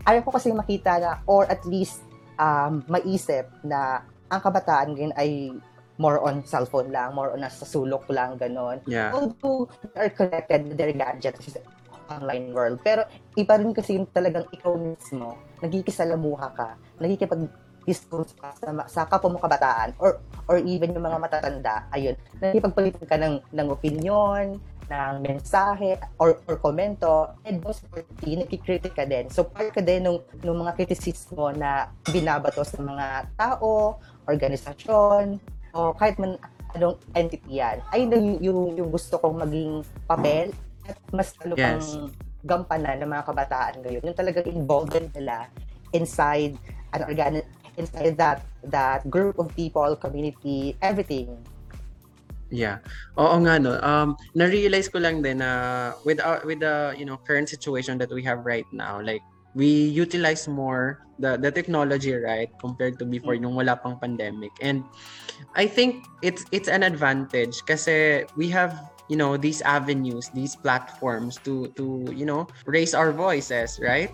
Ayaw 0.03 0.21
ko 0.27 0.35
kasi 0.35 0.51
makita 0.51 0.99
na, 0.99 1.11
or 1.23 1.47
at 1.47 1.63
least 1.63 2.03
um, 2.35 2.83
maisip 2.91 3.47
na 3.63 4.03
ang 4.27 4.41
kabataan 4.43 4.93
ngayon 4.93 5.13
ay 5.15 5.55
more 5.99 6.23
on 6.23 6.39
cellphone 6.47 6.91
lang, 6.95 7.11
more 7.11 7.35
on 7.35 7.43
nasa 7.43 7.67
sulok 7.67 8.07
lang, 8.11 8.39
ganon. 8.39 8.79
Yeah. 8.87 9.11
Although 9.11 9.67
they 9.83 10.07
are 10.07 10.11
connected 10.11 10.71
with 10.71 10.77
their 10.79 10.95
gadgets 10.95 11.59
online 12.09 12.49
world. 12.51 12.77
Pero 12.81 13.05
iba 13.37 13.53
rin 13.55 13.71
kasi 13.71 13.95
yung 13.95 14.09
talagang 14.09 14.49
ikaw 14.49 14.73
mismo, 14.75 15.37
nagkikisalamuha 15.61 16.47
ka, 16.57 16.69
nakikipag-discuss 16.97 18.33
ka 18.35 18.49
sa, 18.57 18.69
sa 18.89 19.01
kapwa 19.05 19.35
mo 19.35 19.39
kabataan 19.39 19.93
or 20.01 20.17
or 20.49 20.57
even 20.65 20.91
yung 20.97 21.05
mga 21.05 21.21
matatanda, 21.21 21.85
ayun, 21.93 22.17
nakikipagpalitan 22.41 23.05
ka 23.05 23.17
ng, 23.21 23.35
ng 23.53 23.67
opinion, 23.69 24.57
ng 24.89 25.15
mensahe 25.21 26.01
or, 26.17 26.41
or 26.49 26.57
komento, 26.57 27.29
and 27.45 27.61
most 27.61 27.85
importantly, 27.85 28.33
nakikritik 28.41 28.97
ka 28.97 29.05
din. 29.05 29.29
So, 29.29 29.45
part 29.45 29.69
ka 29.69 29.85
din 29.85 30.09
nung, 30.09 30.25
nung 30.41 30.65
mga 30.65 30.73
kritisismo 30.73 31.53
na 31.53 31.93
binabato 32.09 32.65
sa 32.65 32.81
mga 32.81 33.29
tao, 33.37 34.01
organisasyon, 34.25 35.37
o 35.77 35.93
kahit 35.93 36.17
man 36.17 36.41
anong 36.73 36.97
entity 37.13 37.61
yan. 37.61 37.81
Ayun 37.93 38.09
yung, 38.13 38.29
yung, 38.41 38.59
yung 38.77 38.89
gusto 38.89 39.17
kong 39.21 39.41
maging 39.41 39.85
papel 40.05 40.53
at 40.87 40.97
mas 41.11 41.35
lalo 41.43 41.55
Yes. 41.57 41.83
pang 41.83 42.13
gampanan 42.45 43.03
ng 43.03 43.09
mga 43.11 43.23
kabataan 43.27 43.73
ngayon. 43.83 44.01
Yung 44.05 44.17
talagang 44.17 44.47
involvement 44.47 45.09
nila 45.11 45.51
inside 45.91 46.55
an 46.95 47.03
organ 47.05 47.33
inside 47.79 48.15
that 48.19 48.43
that 48.63 49.03
group 49.07 49.39
of 49.39 49.47
people, 49.55 49.95
community, 49.95 50.75
everything. 50.83 51.31
Yeah. 52.49 52.81
Oo 53.15 53.39
nga 53.45 53.61
no. 53.61 53.77
Um 53.79 54.17
na-realize 54.33 54.89
ko 54.89 54.97
lang 54.97 55.21
din 55.21 55.39
na 55.39 55.93
with 56.01 56.17
our, 56.19 56.41
with 56.43 56.65
the 56.65 56.97
you 56.97 57.05
know 57.05 57.21
current 57.21 57.45
situation 57.47 58.01
that 58.01 58.09
we 58.09 58.25
have 58.25 58.41
right 58.41 58.65
now 58.73 58.97
like 58.97 59.21
we 59.53 59.69
utilize 59.89 60.49
more 60.49 61.05
the 61.21 61.37
the 61.37 61.53
technology 61.53 62.13
right 62.13 62.49
compared 62.57 62.97
to 62.97 63.05
before 63.05 63.37
Mm. 63.37 63.45
nung 63.45 63.55
wala 63.57 63.77
pang 63.77 63.97
pandemic 64.01 64.53
and 64.65 64.81
I 65.53 65.69
think 65.69 66.05
it's 66.25 66.45
it's 66.49 66.69
an 66.69 66.81
advantage 66.81 67.61
kasi 67.69 68.25
we 68.33 68.49
have 68.49 68.73
you 69.09 69.17
know 69.17 69.35
these 69.35 69.61
avenues 69.65 70.29
these 70.31 70.55
platforms 70.55 71.41
to 71.43 71.67
to 71.75 72.07
you 72.13 72.25
know 72.25 72.47
raise 72.65 72.93
our 72.93 73.11
voices 73.11 73.81
right 73.81 74.13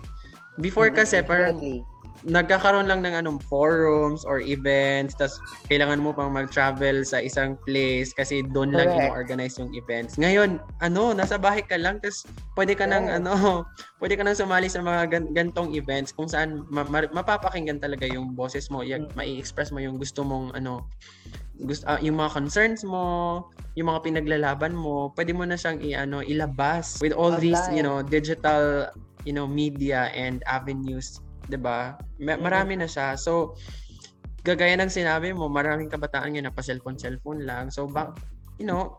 before 0.58 0.90
kasi 0.90 1.20
parang. 1.22 1.84
Nagkakaroon 2.24 2.88
lang 2.88 3.04
ng 3.04 3.12
anong 3.12 3.40
forums 3.44 4.24
or 4.24 4.40
events 4.40 5.12
tas 5.12 5.36
kailangan 5.68 6.00
mo 6.00 6.16
pang 6.16 6.32
mag-travel 6.32 7.04
sa 7.04 7.20
isang 7.20 7.58
place 7.68 8.16
kasi 8.16 8.40
doon 8.40 8.72
lang 8.72 8.88
ino-organize 8.94 9.60
yung 9.60 9.68
events. 9.76 10.16
Ngayon, 10.16 10.62
ano, 10.80 11.12
nasa 11.12 11.36
bahay 11.36 11.60
ka 11.66 11.76
lang 11.76 12.00
tas 12.00 12.24
pwede 12.56 12.72
ka 12.72 12.88
nang 12.88 13.10
ano, 13.10 13.64
pwede 14.00 14.16
ka 14.16 14.22
nang 14.24 14.38
sumali 14.38 14.70
sa 14.70 14.80
mga 14.80 15.02
gan- 15.12 15.30
gantong 15.34 15.76
events 15.76 16.14
kung 16.14 16.30
saan 16.30 16.64
ma- 16.72 16.88
ma- 16.88 17.10
mapapakinggan 17.12 17.82
talaga 17.82 18.08
yung 18.08 18.32
boses 18.32 18.70
mo, 18.72 18.80
y- 18.80 18.96
Mm. 18.96 19.12
mai-express 19.12 19.74
mo 19.74 19.82
yung 19.82 20.00
gusto 20.00 20.24
mong 20.24 20.56
ano, 20.56 20.88
gusto 21.60 21.84
ah, 21.84 22.00
yung 22.00 22.16
mga 22.16 22.32
concerns 22.32 22.80
mo, 22.86 23.44
yung 23.76 23.92
mga 23.92 24.00
pinaglalaban 24.08 24.72
mo, 24.72 25.12
pwede 25.12 25.36
mo 25.36 25.44
na 25.44 25.56
siyang 25.58 25.84
i-ano, 25.84 26.24
ilabas 26.24 26.96
with 27.04 27.12
all 27.12 27.36
these, 27.36 27.60
you 27.72 27.84
Online. 27.84 27.84
know, 27.84 27.98
digital, 28.00 28.88
you 29.28 29.36
know, 29.36 29.44
media 29.44 30.08
and 30.16 30.40
avenues 30.48 31.20
'di 31.46 31.58
ba? 31.58 31.94
Ma- 32.22 32.36
Mhm. 32.38 32.42
Marami 32.42 32.74
na 32.78 32.88
siya. 32.90 33.14
So 33.18 33.54
gagaya 34.46 34.78
ng 34.78 34.90
sinabi 34.90 35.34
mo, 35.34 35.50
maraming 35.50 35.90
kabataan 35.90 36.30
ngayon 36.34 36.46
na 36.50 36.54
pa-cellphone 36.54 36.94
cellphone 36.94 37.42
lang. 37.42 37.66
So 37.74 37.90
ba, 37.90 38.14
you 38.58 38.66
know, 38.66 38.98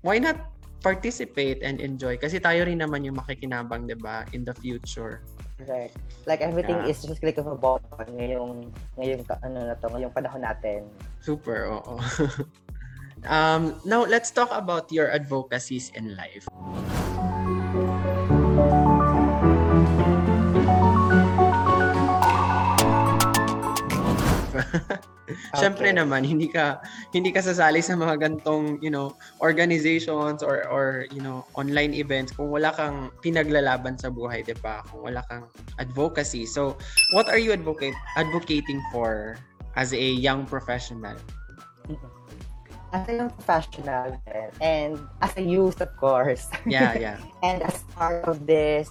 why 0.00 0.16
not 0.16 0.40
participate 0.80 1.60
and 1.66 1.82
enjoy 1.82 2.16
kasi 2.16 2.38
tayo 2.38 2.62
rin 2.64 2.78
naman 2.80 3.02
yung 3.04 3.18
makikinabang 3.18 3.88
'di 3.88 3.96
ba 4.00 4.24
in 4.32 4.44
the 4.46 4.54
future. 4.56 5.20
Correct. 5.56 5.96
Like 6.28 6.44
everything 6.44 6.76
Yeah. 6.84 6.92
is 6.92 7.00
just 7.00 7.20
click 7.24 7.40
of 7.40 7.48
a 7.48 7.56
button 7.56 8.12
ngayong 8.12 8.68
ngayong 9.00 9.24
ano 9.40 9.72
na 9.72 9.74
to, 9.80 9.88
ngayong 9.88 10.12
panahon 10.12 10.44
natin. 10.44 10.84
Super, 11.24 11.72
oo. 11.80 11.96
um, 13.24 13.80
now 13.88 14.04
let's 14.04 14.28
talk 14.28 14.52
about 14.52 14.92
your 14.92 15.08
advocacies 15.08 15.88
in 15.96 16.12
life. 16.12 16.44
Siyempre 25.58 25.90
Okay. 25.90 25.98
naman 25.98 26.22
hindi 26.22 26.46
ka 26.46 26.78
hindi 27.10 27.34
ka 27.34 27.42
sasali 27.42 27.82
sa 27.82 27.98
mga 27.98 28.14
gantong, 28.22 28.78
you 28.78 28.90
know, 28.94 29.18
organizations 29.42 30.38
or 30.42 30.62
or 30.70 31.10
you 31.10 31.18
know, 31.18 31.42
online 31.58 31.94
events 31.98 32.30
kung 32.30 32.46
wala 32.54 32.70
kang 32.78 33.10
pinaglalaban 33.26 33.98
sa 33.98 34.06
buhay, 34.06 34.46
'di 34.46 34.54
ba? 34.62 34.86
Kung 34.86 35.10
wala 35.10 35.26
kang 35.26 35.50
advocacy. 35.82 36.46
So, 36.46 36.78
what 37.10 37.26
are 37.26 37.42
you 37.42 37.50
advocate 37.50 37.96
advocating 38.14 38.78
for 38.94 39.34
as 39.74 39.90
a 39.90 40.06
young 40.14 40.46
professional? 40.46 41.18
As 42.94 43.02
a 43.10 43.14
young 43.18 43.30
professional 43.34 44.14
and 44.62 44.94
as 45.20 45.34
a 45.36 45.42
youth 45.42 45.82
of 45.82 45.90
course, 45.98 46.46
Yeah, 46.64 46.94
yeah. 47.02 47.18
and 47.42 47.66
as 47.66 47.82
part 47.98 48.24
of 48.30 48.46
this 48.46 48.88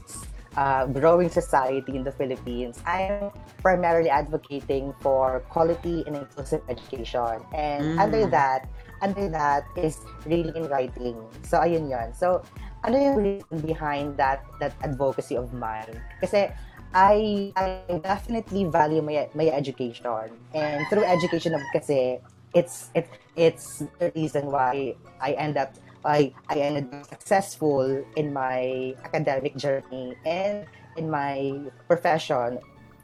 uh, 0.58 0.88
growing 0.88 1.30
society 1.30 1.96
in 1.96 2.04
the 2.04 2.12
Philippines, 2.12 2.80
I'm 2.86 3.32
primarily 3.62 4.10
advocating 4.10 4.94
for 5.00 5.44
quality 5.50 6.04
and 6.08 6.16
inclusive 6.16 6.64
education. 6.68 7.44
And 7.54 7.96
Mm. 7.96 8.00
under 8.00 8.24
that, 8.32 8.68
under 9.02 9.28
that 9.30 9.68
is 9.76 10.00
reading 10.26 10.56
and 10.56 10.68
writing. 10.72 11.16
So 11.44 11.60
ayun 11.60 11.92
yon. 11.92 12.16
So 12.16 12.42
ano 12.84 12.96
yung 12.98 13.18
reason 13.18 13.58
behind 13.62 14.18
that 14.18 14.46
that 14.60 14.74
advocacy 14.84 15.36
of 15.36 15.52
mine? 15.52 15.92
Kasi 16.22 16.50
I 16.96 17.52
I 17.60 17.84
definitely 18.00 18.64
value 18.72 19.04
my 19.04 19.28
my 19.36 19.52
education. 19.52 20.32
And 20.56 20.88
through 20.88 21.04
education 21.04 21.52
kasi 21.76 22.24
it's 22.56 22.88
it 22.96 23.12
it's 23.36 23.84
the 24.00 24.16
reason 24.16 24.48
why 24.48 24.96
I 25.20 25.36
end 25.36 25.60
up 25.60 25.76
I 26.06 26.32
I 26.48 26.62
up 26.78 26.86
successful 27.10 28.06
in 28.14 28.30
my 28.30 28.94
academic 29.02 29.58
journey 29.58 30.14
and 30.22 30.70
in 30.96 31.10
my 31.10 31.66
profession, 31.90 32.62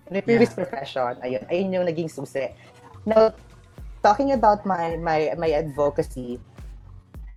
in 0.07 0.11
my 0.13 0.23
previous 0.23 0.53
profession. 0.53 1.17
Ayun, 1.25 1.43
ayun 1.49 1.67
yung 1.73 1.85
naging 1.89 2.07
susi. 2.07 2.53
Now, 3.03 3.33
talking 4.05 4.37
about 4.37 4.63
my 4.69 4.95
my 5.01 5.33
my 5.33 5.49
advocacy, 5.49 6.37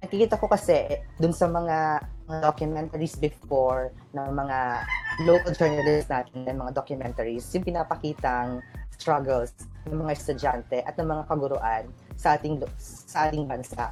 nakikita 0.05 0.37
ko 0.37 0.53
kasi 0.53 1.01
dun 1.17 1.33
sa 1.33 1.49
mga, 1.49 2.05
mga 2.29 2.39
documentaries 2.45 3.17
before 3.17 3.89
ng 4.13 4.29
mga 4.37 4.85
local 5.25 5.53
journalists 5.57 6.13
natin 6.13 6.45
ng 6.45 6.61
mga 6.61 6.77
documentaries, 6.77 7.49
yung 7.57 7.65
pinapakitang 7.65 8.61
struggles 8.93 9.57
ng 9.89 9.97
mga 9.97 10.13
estudyante 10.13 10.85
at 10.85 10.95
ng 11.01 11.09
mga 11.09 11.25
kaguruan 11.27 11.85
sa 12.15 12.37
ating 12.37 12.63
sa 12.79 13.27
ating 13.27 13.49
bansa 13.49 13.91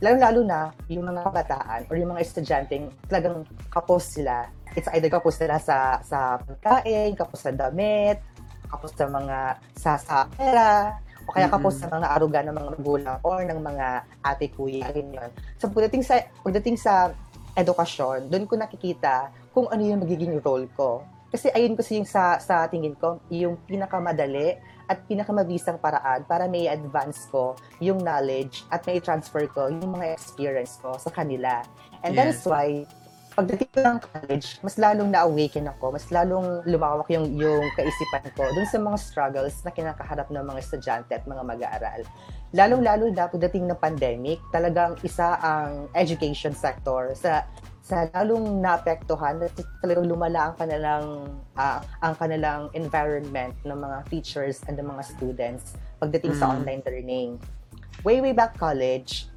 lalo-lalo 0.00 0.40
na 0.44 0.60
yung 0.92 1.08
mga 1.08 1.24
kabataan 1.24 1.80
or 1.88 1.94
yung 1.96 2.12
mga 2.12 2.22
estudyanteng 2.22 2.92
talagang 3.08 3.46
kapos 3.72 4.20
sila. 4.20 4.44
It's 4.76 4.88
either 4.92 5.08
kapos 5.08 5.40
sila 5.40 5.56
sa 5.56 6.04
sa 6.04 6.36
pagkain, 6.44 7.16
kapos 7.16 7.40
sa 7.40 7.50
damit, 7.52 8.20
kapos 8.68 8.92
sa 8.92 9.08
mga 9.08 9.38
sa 9.72 9.90
sa 9.96 10.28
pera, 10.36 11.00
o 11.26 11.32
kaya 11.32 11.48
kapos 11.48 11.80
sa 11.80 11.88
mga 11.88 12.06
aruga 12.12 12.44
ng 12.44 12.54
mga 12.54 12.70
magulang 12.76 13.18
or 13.24 13.40
ng 13.42 13.60
mga 13.60 13.86
ate 14.20 14.46
kuya 14.52 14.86
ganyan. 14.92 15.32
So 15.56 15.72
pagdating 15.72 16.04
sa 16.04 16.22
pagdating 16.44 16.76
sa 16.76 17.16
edukasyon, 17.56 18.28
doon 18.28 18.44
ko 18.44 18.54
nakikita 18.60 19.32
kung 19.56 19.66
ano 19.72 19.80
yung 19.80 20.04
magiging 20.04 20.36
role 20.44 20.68
ko. 20.76 21.02
Kasi 21.32 21.50
ayun 21.50 21.74
kasi 21.74 21.98
yung 21.98 22.06
sa 22.06 22.36
sa 22.36 22.68
tingin 22.68 22.94
ko, 22.94 23.18
yung 23.32 23.56
pinakamadali 23.64 24.60
at 24.86 25.02
pinakamabisang 25.06 25.78
paraan 25.78 26.22
para 26.26 26.46
may 26.46 26.70
advance 26.70 27.26
ko 27.30 27.58
yung 27.82 28.02
knowledge 28.02 28.62
at 28.70 28.86
may 28.86 29.02
transfer 29.02 29.46
ko 29.50 29.68
yung 29.70 29.94
mga 29.98 30.14
experience 30.14 30.78
ko 30.78 30.94
sa 30.98 31.10
kanila. 31.10 31.62
And 32.06 32.14
that 32.14 32.30
Yes. 32.30 32.42
is 32.42 32.46
why 32.46 32.86
pagdating 33.36 33.68
ko 33.68 33.78
ng 33.84 34.00
college, 34.00 34.46
mas 34.64 34.80
lalong 34.80 35.12
na-awaken 35.12 35.68
ako, 35.76 35.92
mas 35.92 36.08
lalong 36.08 36.64
lumawak 36.64 37.04
yung, 37.12 37.36
yung 37.36 37.68
kaisipan 37.76 38.24
ko 38.32 38.48
dun 38.48 38.64
sa 38.64 38.80
mga 38.80 38.96
struggles 38.96 39.60
na 39.60 39.70
kinakaharap 39.76 40.32
ng 40.32 40.40
mga 40.40 40.58
estudyante 40.64 41.12
at 41.12 41.28
mga 41.28 41.44
mag-aaral. 41.44 42.00
Lalong-lalo 42.56 43.12
na 43.12 43.28
pagdating 43.28 43.68
ng 43.68 43.76
pandemic, 43.76 44.40
talagang 44.48 44.96
isa 45.04 45.36
ang 45.44 45.92
education 45.92 46.56
sector 46.56 47.12
sa 47.12 47.44
sa 47.86 48.10
lalong 48.10 48.58
naapektuhan 48.58 49.38
at 49.38 49.54
talagang 49.78 50.10
lumala 50.10 50.50
ang 50.50 50.54
kanilang 50.58 51.06
ah, 51.54 51.78
ang 52.02 52.18
kanilang 52.18 52.66
environment 52.74 53.54
ng 53.62 53.78
mga 53.78 54.10
teachers 54.10 54.58
and 54.66 54.74
ng 54.74 54.90
mga 54.90 55.06
students 55.06 55.78
pagdating 56.02 56.34
sa 56.34 56.50
Mm. 56.50 56.54
online 56.58 56.82
learning. 56.82 57.28
Way 58.02 58.26
way 58.26 58.34
back 58.34 58.58
college, 58.58 59.30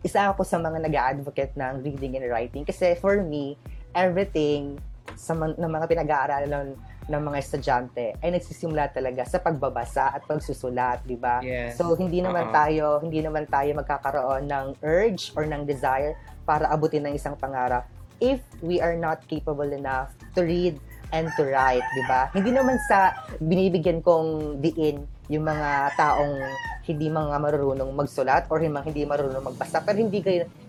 isa 0.00 0.32
ako 0.32 0.40
sa 0.40 0.56
mga 0.56 0.88
nag-advocate 0.88 1.52
ng 1.52 1.84
reading 1.84 2.16
and 2.16 2.32
writing 2.32 2.64
kasi 2.64 2.96
for 2.96 3.20
me, 3.20 3.60
everything 3.92 4.80
sa 5.12 5.36
man, 5.36 5.52
ng 5.60 5.68
mga 5.68 5.84
pinag-aaralan 5.84 6.72
ng 7.10 7.22
mga 7.22 7.38
estudyante 7.42 8.14
ay 8.22 8.30
nagsisimula 8.38 8.94
talaga 8.94 9.26
sa 9.26 9.42
pagbabasa 9.42 10.14
at 10.14 10.22
pagsusulat, 10.26 11.02
di 11.02 11.18
ba? 11.18 11.42
Yes. 11.42 11.74
So 11.74 11.98
hindi 11.98 12.22
naman 12.22 12.50
Oo. 12.50 12.54
tayo 12.54 12.84
hindi 13.02 13.18
naman 13.18 13.50
tayo 13.50 13.74
magkakaroon 13.74 14.46
ng 14.46 14.66
urge 14.82 15.34
or 15.34 15.42
ng 15.46 15.66
desire 15.66 16.14
para 16.46 16.70
abutin 16.70 17.06
ng 17.06 17.14
isang 17.18 17.34
pangarap 17.34 17.86
if 18.22 18.38
we 18.62 18.78
are 18.78 18.94
not 18.94 19.26
capable 19.26 19.66
enough 19.66 20.14
to 20.38 20.46
read 20.46 20.78
and 21.12 21.28
to 21.36 21.44
write, 21.44 21.84
di 21.92 22.04
ba? 22.08 22.32
Hindi 22.32 22.56
naman 22.56 22.80
sa 22.88 23.12
binibigyan 23.42 24.00
kong 24.00 24.58
diin 24.64 25.04
yung 25.32 25.48
mga 25.48 25.96
taong 25.96 26.36
hindi 26.84 27.08
mga 27.08 27.40
marunong 27.40 27.88
magsulat 27.94 28.50
or 28.52 28.60
yung 28.60 28.76
mga 28.76 28.92
hindi 28.92 29.02
marunong 29.08 29.40
magbasa 29.40 29.80
pero 29.80 29.96
hindi 29.96 30.20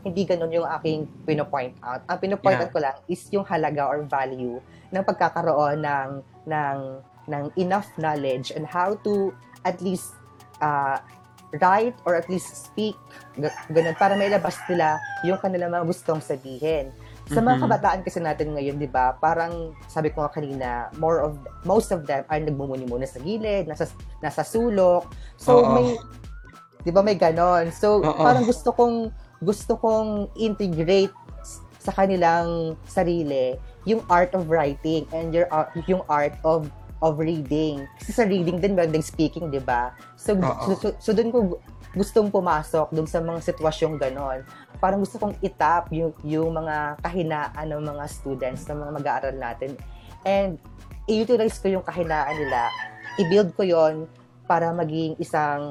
hindi 0.05 0.21
ganun 0.23 0.55
yung 0.55 0.67
aking 0.79 1.03
pinopoint 1.27 1.75
out. 1.83 2.05
Ang 2.07 2.17
pinopoint 2.23 2.55
Yeah. 2.55 2.63
out 2.63 2.71
ko 2.71 2.79
lang 2.79 2.95
is 3.11 3.21
yung 3.33 3.43
halaga 3.43 3.91
or 3.91 4.07
value 4.07 4.61
ng 4.93 5.03
pagkakaroon 5.03 5.83
ng 5.83 6.09
ng 6.47 6.77
ng 7.27 7.43
enough 7.59 7.91
knowledge 7.99 8.55
and 8.55 8.63
how 8.63 8.95
to 9.03 9.35
at 9.67 9.83
least 9.83 10.15
uh, 10.63 11.01
write 11.59 11.97
or 12.07 12.15
at 12.15 12.29
least 12.31 12.71
speak 12.71 12.95
ga- 13.35 13.53
ganun 13.67 13.95
para 13.99 14.15
mailabas 14.15 14.55
nila 14.65 14.95
yung 15.27 15.37
kanilang 15.37 15.75
mga 15.75 15.85
gustong 15.85 16.23
sabihin. 16.23 16.93
Sa 17.33 17.41
mga 17.41 17.57
kabataan 17.65 17.99
kasi 18.05 18.19
natin 18.21 18.53
ngayon, 18.53 18.77
'di 18.77 18.89
ba? 18.89 19.17
Parang 19.17 19.73
sabi 19.89 20.13
ko 20.13 20.21
nga 20.21 20.31
kanina, 20.31 20.69
more 21.01 21.19
of 21.25 21.37
most 21.65 21.89
of 21.89 22.05
them 22.05 22.23
are 22.29 22.39
nagmumuni-muni 22.39 23.09
sa 23.09 23.19
gilid, 23.19 23.65
nasa 23.65 23.89
nasa 24.21 24.45
sulok. 24.45 25.09
So 25.35 25.61
Oo. 25.61 25.73
may 25.73 25.87
'di 26.85 26.91
ba 26.93 27.01
may 27.01 27.17
ganon. 27.17 27.73
So 27.73 27.99
Oo. 27.99 28.21
parang 28.21 28.45
gusto 28.45 28.69
kong 28.71 29.09
gusto 29.43 29.75
kong 29.75 30.31
integrate 30.39 31.13
sa 31.83 31.91
kanilang 31.91 32.79
sarili 32.87 33.59
yung 33.83 33.99
art 34.07 34.31
of 34.31 34.47
writing 34.47 35.03
and 35.11 35.35
your 35.35 35.47
ar- 35.51 35.71
yung 35.89 35.99
art 36.07 36.35
of 36.47 36.71
of 37.03 37.19
reading. 37.19 37.83
Kasi 37.99 38.15
sa 38.15 38.23
reading 38.23 38.63
din 38.63 38.79
meron 38.79 38.95
ding 38.95 39.03
speaking, 39.03 39.51
'di 39.51 39.59
ba? 39.59 39.91
So, 40.15 40.39
so, 40.39 40.71
so, 40.79 40.87
so 40.95 41.09
doon 41.11 41.29
ko 41.35 41.59
gustong 41.93 42.29
pumasok 42.33 42.89
doon 42.89 43.07
sa 43.07 43.21
mga 43.21 43.39
sitwasyong 43.41 43.95
ganon. 44.01 44.41
Parang 44.81 44.99
gusto 44.99 45.21
kong 45.21 45.37
itap 45.45 45.93
yung, 45.93 46.13
yung 46.25 46.49
mga 46.49 46.97
kahinaan 46.99 47.65
ng 47.69 47.81
mga 47.85 48.03
students, 48.09 48.65
ng 48.65 48.77
mga 48.81 48.91
mag-aaral 48.97 49.35
natin. 49.37 49.77
And 50.25 50.57
i-utilize 51.05 51.61
ko 51.61 51.69
yung 51.69 51.85
kahinaan 51.85 52.33
nila, 52.33 52.69
i-build 53.21 53.53
ko 53.53 53.61
yon 53.61 54.09
para 54.49 54.73
maging 54.73 55.15
isang 55.21 55.63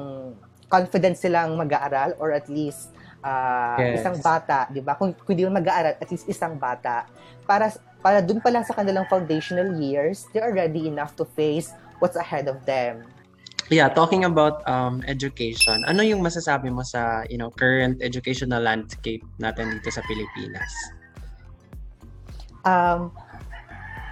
confident 0.71 1.19
silang 1.19 1.53
mag-aaral 1.53 2.17
or 2.17 2.33
at 2.33 2.49
least 2.49 2.89
uh, 3.21 3.77
yes. 3.77 4.01
isang 4.01 4.17
bata, 4.19 4.65
'di 4.73 4.81
ba? 4.81 4.97
Kung, 4.97 5.13
kung 5.13 5.37
di 5.37 5.45
man 5.45 5.61
mag-aaral, 5.61 5.95
at 6.01 6.09
least 6.09 6.25
isang 6.25 6.57
bata 6.57 7.05
para 7.45 7.69
para 8.03 8.19
dun 8.19 8.43
pa 8.43 8.51
lang 8.51 8.65
sa 8.67 8.75
kanilang 8.75 9.07
foundational 9.07 9.79
years, 9.79 10.27
they 10.35 10.41
are 10.43 10.51
ready 10.51 10.89
enough 10.89 11.15
to 11.15 11.23
face 11.23 11.71
what's 12.03 12.19
ahead 12.19 12.51
of 12.51 12.59
them. 12.67 13.05
Yeah, 13.71 13.87
talking 13.87 14.27
about 14.27 14.59
um, 14.67 14.99
education, 15.07 15.83
ano 15.87 16.03
yung 16.03 16.19
masasabi 16.19 16.67
mo 16.67 16.83
sa 16.83 17.23
you 17.31 17.39
know 17.39 17.47
current 17.53 18.03
educational 18.03 18.59
landscape 18.59 19.23
natin 19.39 19.79
dito 19.79 19.87
sa 19.87 20.03
Pilipinas? 20.03 20.71
Um, 22.63 23.11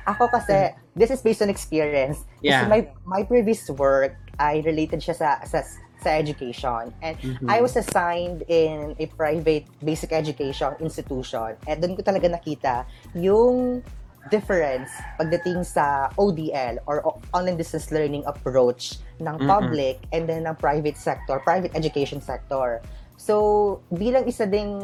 ako 0.08 0.27
kasi, 0.27 0.74
this 0.96 1.12
is 1.12 1.22
based 1.22 1.41
on 1.41 1.50
experience. 1.50 2.25
Yeah. 2.41 2.65
Kasi 2.65 2.70
my, 2.70 2.81
my 3.05 3.22
previous 3.24 3.70
work, 3.70 4.17
I 4.39 4.62
related 4.65 5.00
siya 5.00 5.15
sa, 5.15 5.29
sa, 5.46 5.63
sa 6.01 6.10
education. 6.17 6.93
And 7.01 7.15
mm-hmm. 7.22 7.50
I 7.50 7.62
was 7.62 7.77
assigned 7.77 8.43
in 8.50 8.96
a 9.00 9.05
private 9.13 9.65
basic 9.84 10.12
education 10.12 10.74
institution. 10.81 11.55
At 11.67 11.79
doon 11.79 11.96
ko 11.96 12.01
talaga 12.01 12.27
nakita 12.27 12.89
yung 13.13 13.86
difference 14.30 14.92
pagdating 15.18 15.66
sa 15.66 16.13
ODL 16.20 16.78
or 16.86 17.01
online 17.34 17.58
distance 17.58 17.90
learning 17.90 18.22
approach 18.30 19.01
ng 19.18 19.36
public 19.50 19.98
mm-hmm. 19.98 20.13
and 20.13 20.24
then 20.30 20.46
ng 20.46 20.56
private 20.62 20.98
sector, 20.98 21.42
private 21.42 21.74
education 21.74 22.22
sector. 22.22 22.84
So, 23.22 23.86
bilang 23.94 24.25
isa 24.25 24.50
ding 24.50 24.82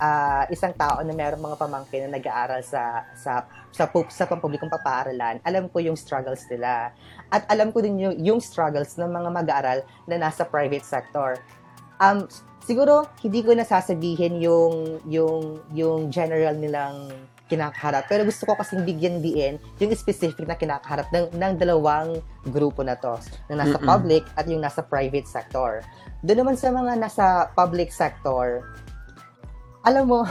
uh, 0.00 0.44
isang 0.48 0.72
tao 0.72 1.04
na 1.04 1.12
mayroong 1.12 1.44
mga 1.44 1.56
pamangkin 1.60 2.08
na 2.08 2.16
nag-aaral 2.16 2.64
sa 2.64 3.04
sa 3.12 3.44
sa, 3.76 3.84
sa 4.08 4.24
pampublikong 4.24 4.72
papaaralan, 4.72 5.36
alam 5.44 5.68
ko 5.68 5.84
yung 5.84 5.92
struggles 5.92 6.48
nila. 6.48 6.96
At 7.28 7.44
alam 7.52 7.76
ko 7.76 7.84
din 7.84 8.00
yung, 8.00 8.16
yung 8.16 8.40
struggles 8.40 8.96
ng 8.96 9.12
mga 9.12 9.28
mag-aaral 9.28 9.78
na 10.08 10.16
nasa 10.16 10.48
private 10.48 10.84
sector. 10.84 11.36
Um, 12.00 12.24
siguro 12.64 13.04
hindi 13.20 13.44
ko 13.44 13.52
nasasabihin 13.52 14.40
yung 14.40 15.04
yung 15.04 15.60
yung 15.76 16.08
general 16.08 16.56
nilang 16.56 17.12
kinakaharap. 17.48 18.08
Pero 18.08 18.24
gusto 18.24 18.48
ko 18.48 18.56
kasing 18.56 18.88
bigyan 18.88 19.20
diin 19.20 19.60
yung 19.76 19.92
specific 19.92 20.48
na 20.48 20.56
kinakaharap 20.56 21.12
ng, 21.12 21.36
ng 21.36 21.52
dalawang 21.60 22.20
grupo 22.48 22.80
na 22.80 22.96
to. 22.96 23.20
Yung 23.52 23.60
nasa 23.60 23.76
Mm-mm. 23.76 23.88
public 23.88 24.24
at 24.36 24.48
yung 24.48 24.64
nasa 24.64 24.80
private 24.80 25.28
sector. 25.28 25.84
Doon 26.24 26.44
naman 26.44 26.56
sa 26.56 26.72
mga 26.72 26.92
nasa 26.96 27.24
public 27.52 27.92
sector, 27.92 28.64
alam 29.84 30.08
mo, 30.08 30.24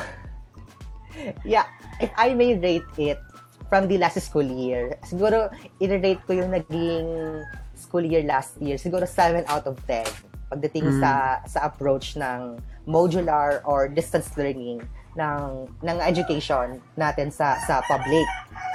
yeah, 1.45 1.69
if 2.01 2.09
I 2.17 2.33
may 2.33 2.57
rate 2.57 2.89
it 2.97 3.21
from 3.69 3.85
the 3.85 4.01
last 4.01 4.17
school 4.25 4.45
year, 4.45 4.97
siguro 5.05 5.53
i-rate 5.77 6.21
ko 6.25 6.33
yung 6.33 6.49
naging 6.49 7.41
school 7.77 8.01
year 8.01 8.25
last 8.25 8.57
year, 8.57 8.81
siguro 8.81 9.05
7 9.05 9.45
out 9.45 9.69
of 9.69 9.77
10 9.85 10.33
pagdating 10.53 10.85
mm. 10.85 11.01
sa 11.01 11.41
sa 11.49 11.65
approach 11.65 12.13
ng 12.13 12.61
modular 12.85 13.65
or 13.65 13.89
distance 13.89 14.29
learning 14.37 14.85
ng 15.13 15.69
ng 15.85 15.97
education 16.03 16.81
natin 16.97 17.29
sa 17.29 17.57
sa 17.63 17.81
public. 17.85 18.25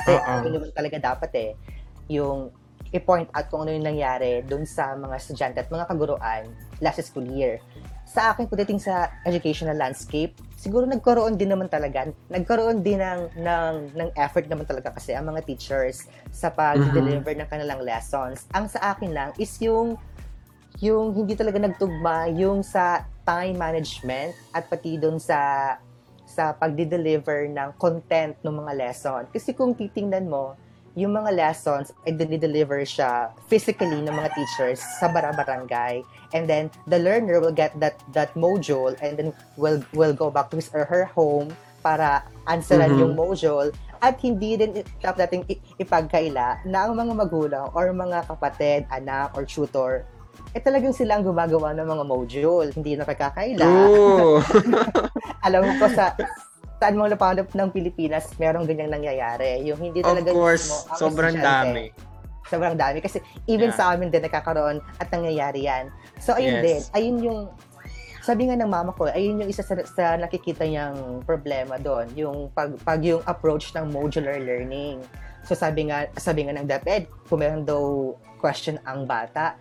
Kasi 0.02 0.14
uh-uh. 0.14 0.46
yun 0.46 0.52
naman 0.58 0.70
talaga 0.74 0.96
dapat 1.14 1.30
eh 1.34 1.50
yung 2.08 2.54
i-point 2.88 3.28
out 3.36 3.46
kung 3.52 3.68
ano 3.68 3.76
yung 3.76 3.84
nangyari 3.84 4.40
doon 4.48 4.64
sa 4.64 4.96
mga 4.96 5.14
estudyante 5.20 5.58
at 5.60 5.68
mga 5.68 5.84
kaguruan 5.92 6.48
last 6.80 7.04
school 7.04 7.26
year. 7.28 7.60
Sa 8.08 8.32
akin, 8.32 8.48
pagdating 8.48 8.80
sa 8.80 9.12
educational 9.28 9.76
landscape, 9.76 10.32
siguro 10.56 10.88
nagkaroon 10.88 11.36
din 11.36 11.52
naman 11.52 11.68
talaga, 11.68 12.08
nagkaroon 12.32 12.80
din 12.80 13.04
ng, 13.04 13.36
ng, 13.36 13.74
ng 13.92 14.08
effort 14.16 14.48
naman 14.48 14.64
talaga 14.64 14.96
kasi 14.96 15.12
ang 15.12 15.28
mga 15.28 15.44
teachers 15.44 16.08
sa 16.32 16.48
pag-deliver 16.48 17.20
mm-hmm. 17.20 17.44
ng 17.44 17.48
kanilang 17.52 17.84
lessons. 17.84 18.48
Ang 18.56 18.72
sa 18.72 18.96
akin 18.96 19.12
lang 19.12 19.30
is 19.36 19.52
yung 19.60 20.00
yung 20.78 21.10
hindi 21.10 21.34
talaga 21.34 21.58
nagtugma 21.58 22.30
yung 22.32 22.62
sa 22.62 23.02
time 23.26 23.58
management 23.58 24.30
at 24.54 24.70
pati 24.70 24.94
doon 24.94 25.18
sa 25.18 25.74
sa 26.38 26.54
pagdi-deliver 26.54 27.50
ng 27.50 27.74
content 27.82 28.38
ng 28.46 28.54
mga 28.62 28.72
lesson. 28.78 29.26
Kasi 29.34 29.50
kung 29.50 29.74
titingnan 29.74 30.30
mo, 30.30 30.54
yung 30.94 31.18
mga 31.18 31.34
lessons 31.34 31.90
ay 32.06 32.14
deliver 32.14 32.82
siya 32.86 33.34
physically 33.50 33.98
ng 33.98 34.14
mga 34.14 34.30
teachers 34.34 34.78
sa 34.98 35.10
barangay 35.10 36.02
and 36.34 36.50
then 36.50 36.66
the 36.90 36.98
learner 36.98 37.38
will 37.38 37.54
get 37.54 37.70
that 37.78 37.94
that 38.10 38.34
module 38.34 38.90
and 38.98 39.14
then 39.14 39.30
will 39.54 39.78
will 39.94 40.10
go 40.10 40.26
back 40.26 40.50
to 40.50 40.58
his 40.58 40.66
or 40.74 40.82
her 40.82 41.06
home 41.06 41.54
para 41.86 42.26
answeran 42.50 42.90
mm-hmm. 42.90 43.02
yung 43.06 43.14
module 43.14 43.70
at 44.02 44.18
hindi 44.18 44.58
din 44.58 44.82
dapat 44.98 45.30
natin 45.30 45.46
ipagkaila 45.78 46.66
na 46.66 46.78
ang 46.86 46.98
mga 46.98 47.14
magulang 47.14 47.66
or 47.74 47.90
mga 47.90 48.26
kapatid, 48.30 48.86
anak, 48.90 49.34
or 49.38 49.46
tutor 49.46 50.02
eh 50.56 50.60
talagang 50.64 50.96
sila 50.96 51.20
ang 51.20 51.24
gumagawa 51.28 51.76
ng 51.76 51.86
mga 51.86 52.04
module. 52.08 52.68
Hindi 52.72 52.96
na 52.96 53.04
pagkakaila. 53.04 53.66
Alam 55.46 55.76
ko 55.76 55.86
sa 55.92 56.16
saan 56.78 56.94
mo 56.94 57.10
napanap 57.10 57.50
ng 57.50 57.68
Pilipinas, 57.74 58.30
merong 58.38 58.64
ganyang 58.64 58.94
nangyayari. 58.94 59.66
Yung 59.66 59.82
hindi 59.82 60.00
talaga 60.00 60.30
Of 60.30 60.38
course, 60.38 60.66
mismo, 60.70 60.94
sobrang 60.94 61.36
dami. 61.36 61.90
Sobrang 62.46 62.78
dami. 62.78 63.02
Kasi 63.02 63.18
even 63.50 63.74
yeah. 63.74 63.78
sa 63.78 63.84
amin 63.92 64.14
din 64.14 64.22
nakakaroon 64.22 64.78
at 65.02 65.10
nangyayari 65.10 65.66
yan. 65.66 65.90
So, 66.22 66.38
ayun 66.38 66.62
yes. 66.62 66.64
din. 66.64 66.80
Ayun 66.94 67.16
yung, 67.20 67.40
sabi 68.22 68.46
nga 68.46 68.56
ng 68.56 68.70
mama 68.70 68.94
ko, 68.94 69.10
ayun 69.10 69.42
yung 69.42 69.50
isa 69.50 69.66
sa, 69.66 69.74
sa 69.84 70.14
nakikita 70.16 70.64
niyang 70.64 71.26
problema 71.26 71.76
doon. 71.82 72.06
Yung 72.14 72.36
pag, 72.54 72.78
pag 72.86 73.02
yung 73.02 73.26
approach 73.26 73.74
ng 73.74 73.90
modular 73.90 74.38
learning. 74.38 75.02
So, 75.42 75.58
sabi 75.58 75.90
nga, 75.90 76.06
sabi 76.14 76.46
nga 76.46 76.54
ng 76.54 76.66
DepEd, 76.70 77.10
kung 77.26 77.42
meron 77.42 77.66
daw 77.66 78.14
question 78.38 78.78
ang 78.86 79.02
bata, 79.02 79.58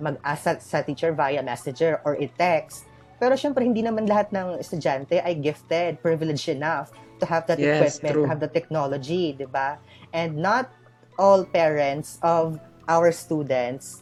mag-asa 0.00 0.58
sa 0.60 0.82
teacher 0.82 1.12
via 1.12 1.44
messenger 1.44 2.00
or 2.02 2.16
i-text. 2.16 2.88
Pero 3.20 3.36
syempre, 3.36 3.62
hindi 3.68 3.84
naman 3.84 4.08
lahat 4.08 4.32
ng 4.32 4.56
estudyante 4.58 5.20
ay 5.20 5.36
gifted, 5.36 6.00
privileged 6.00 6.48
enough 6.48 6.88
to 7.20 7.28
have 7.28 7.44
that 7.44 7.60
yes, 7.60 8.00
equipment, 8.00 8.12
true. 8.16 8.24
to 8.24 8.28
have 8.28 8.40
the 8.40 8.48
technology, 8.48 9.36
di 9.36 9.44
ba? 9.44 9.76
And 10.16 10.40
not 10.40 10.72
all 11.20 11.44
parents 11.44 12.16
of 12.24 12.56
our 12.88 13.12
students 13.12 14.00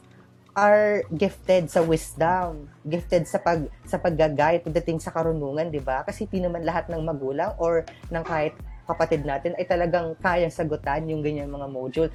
are 0.54 1.06
gifted 1.14 1.70
sa 1.70 1.82
wisdom, 1.82 2.70
gifted 2.86 3.26
sa 3.30 3.38
pag 3.38 3.70
sa 3.86 3.98
paggagay 3.98 4.58
pagdating 4.62 4.98
sa 4.98 5.14
karunungan, 5.14 5.70
'di 5.70 5.82
ba? 5.82 6.02
Kasi 6.02 6.26
hindi 6.26 6.50
naman 6.50 6.66
lahat 6.66 6.90
ng 6.90 6.98
magulang 6.98 7.54
or 7.62 7.86
ng 8.10 8.24
kahit 8.26 8.58
kapatid 8.88 9.22
natin 9.22 9.54
ay 9.54 9.68
talagang 9.68 10.18
kayang 10.18 10.50
sagutan 10.50 11.06
yung 11.06 11.22
ganyan 11.22 11.46
mga 11.46 11.68
module. 11.70 12.10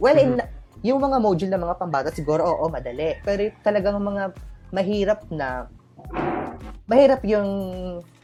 Well, 0.00 0.16
mm-hmm. 0.16 0.40
in 0.40 0.63
yung 0.84 1.00
mga 1.00 1.16
module 1.16 1.48
ng 1.48 1.64
mga 1.64 1.76
pambata, 1.80 2.12
siguro, 2.12 2.44
oo, 2.44 2.68
madali. 2.68 3.16
Pero 3.24 3.48
talagang 3.64 3.96
mga 3.96 4.36
mahirap 4.68 5.24
na, 5.32 5.64
mahirap 6.84 7.24
yung 7.24 7.48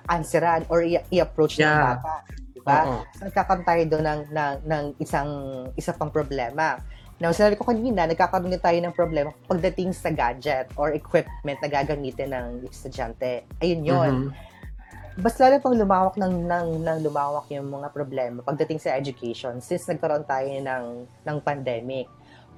answeran 0.05 0.69
or 0.69 0.85
i- 0.85 1.01
i-approach 1.09 1.57
yeah. 1.57 1.73
ng 1.73 1.81
bata. 1.97 2.15
Diba? 2.53 2.79
Uh-huh. 2.85 3.03
So, 3.17 3.21
nagkakaroon 3.33 3.65
tayo 3.65 3.83
doon 3.89 4.05
ng, 4.05 4.21
ng, 4.29 4.55
ng 4.69 4.85
isang, 5.01 5.31
isa 5.73 5.97
pang 5.97 6.13
problema. 6.13 6.77
Now, 7.17 7.33
sinabi 7.33 7.57
ko 7.57 7.65
kanina, 7.65 8.05
nagkakaroon 8.05 8.53
din 8.53 8.61
tayo 8.61 8.77
ng 8.77 8.93
problema 8.93 9.33
pagdating 9.49 9.97
sa 9.97 10.13
gadget 10.13 10.69
or 10.77 10.93
equipment 10.93 11.65
na 11.65 11.69
gagamitin 11.73 12.37
ng 12.37 12.69
estudyante. 12.69 13.49
Ayun 13.65 13.83
yun. 13.89 14.13
Mm-hmm 14.29 14.51
mas 15.21 15.37
lalo 15.37 15.61
pang 15.61 15.77
lumawak 15.77 16.17
ng, 16.17 16.49
ng, 16.49 16.69
ng 16.81 16.99
lumawak 17.05 17.51
yung 17.53 17.69
mga 17.69 17.93
problema 17.93 18.41
pagdating 18.41 18.81
sa 18.81 18.97
education 18.97 19.61
since 19.61 19.85
nagkaroon 19.91 20.25
tayo 20.25 20.49
ng, 20.49 20.85
ng 21.27 21.39
pandemic. 21.43 22.09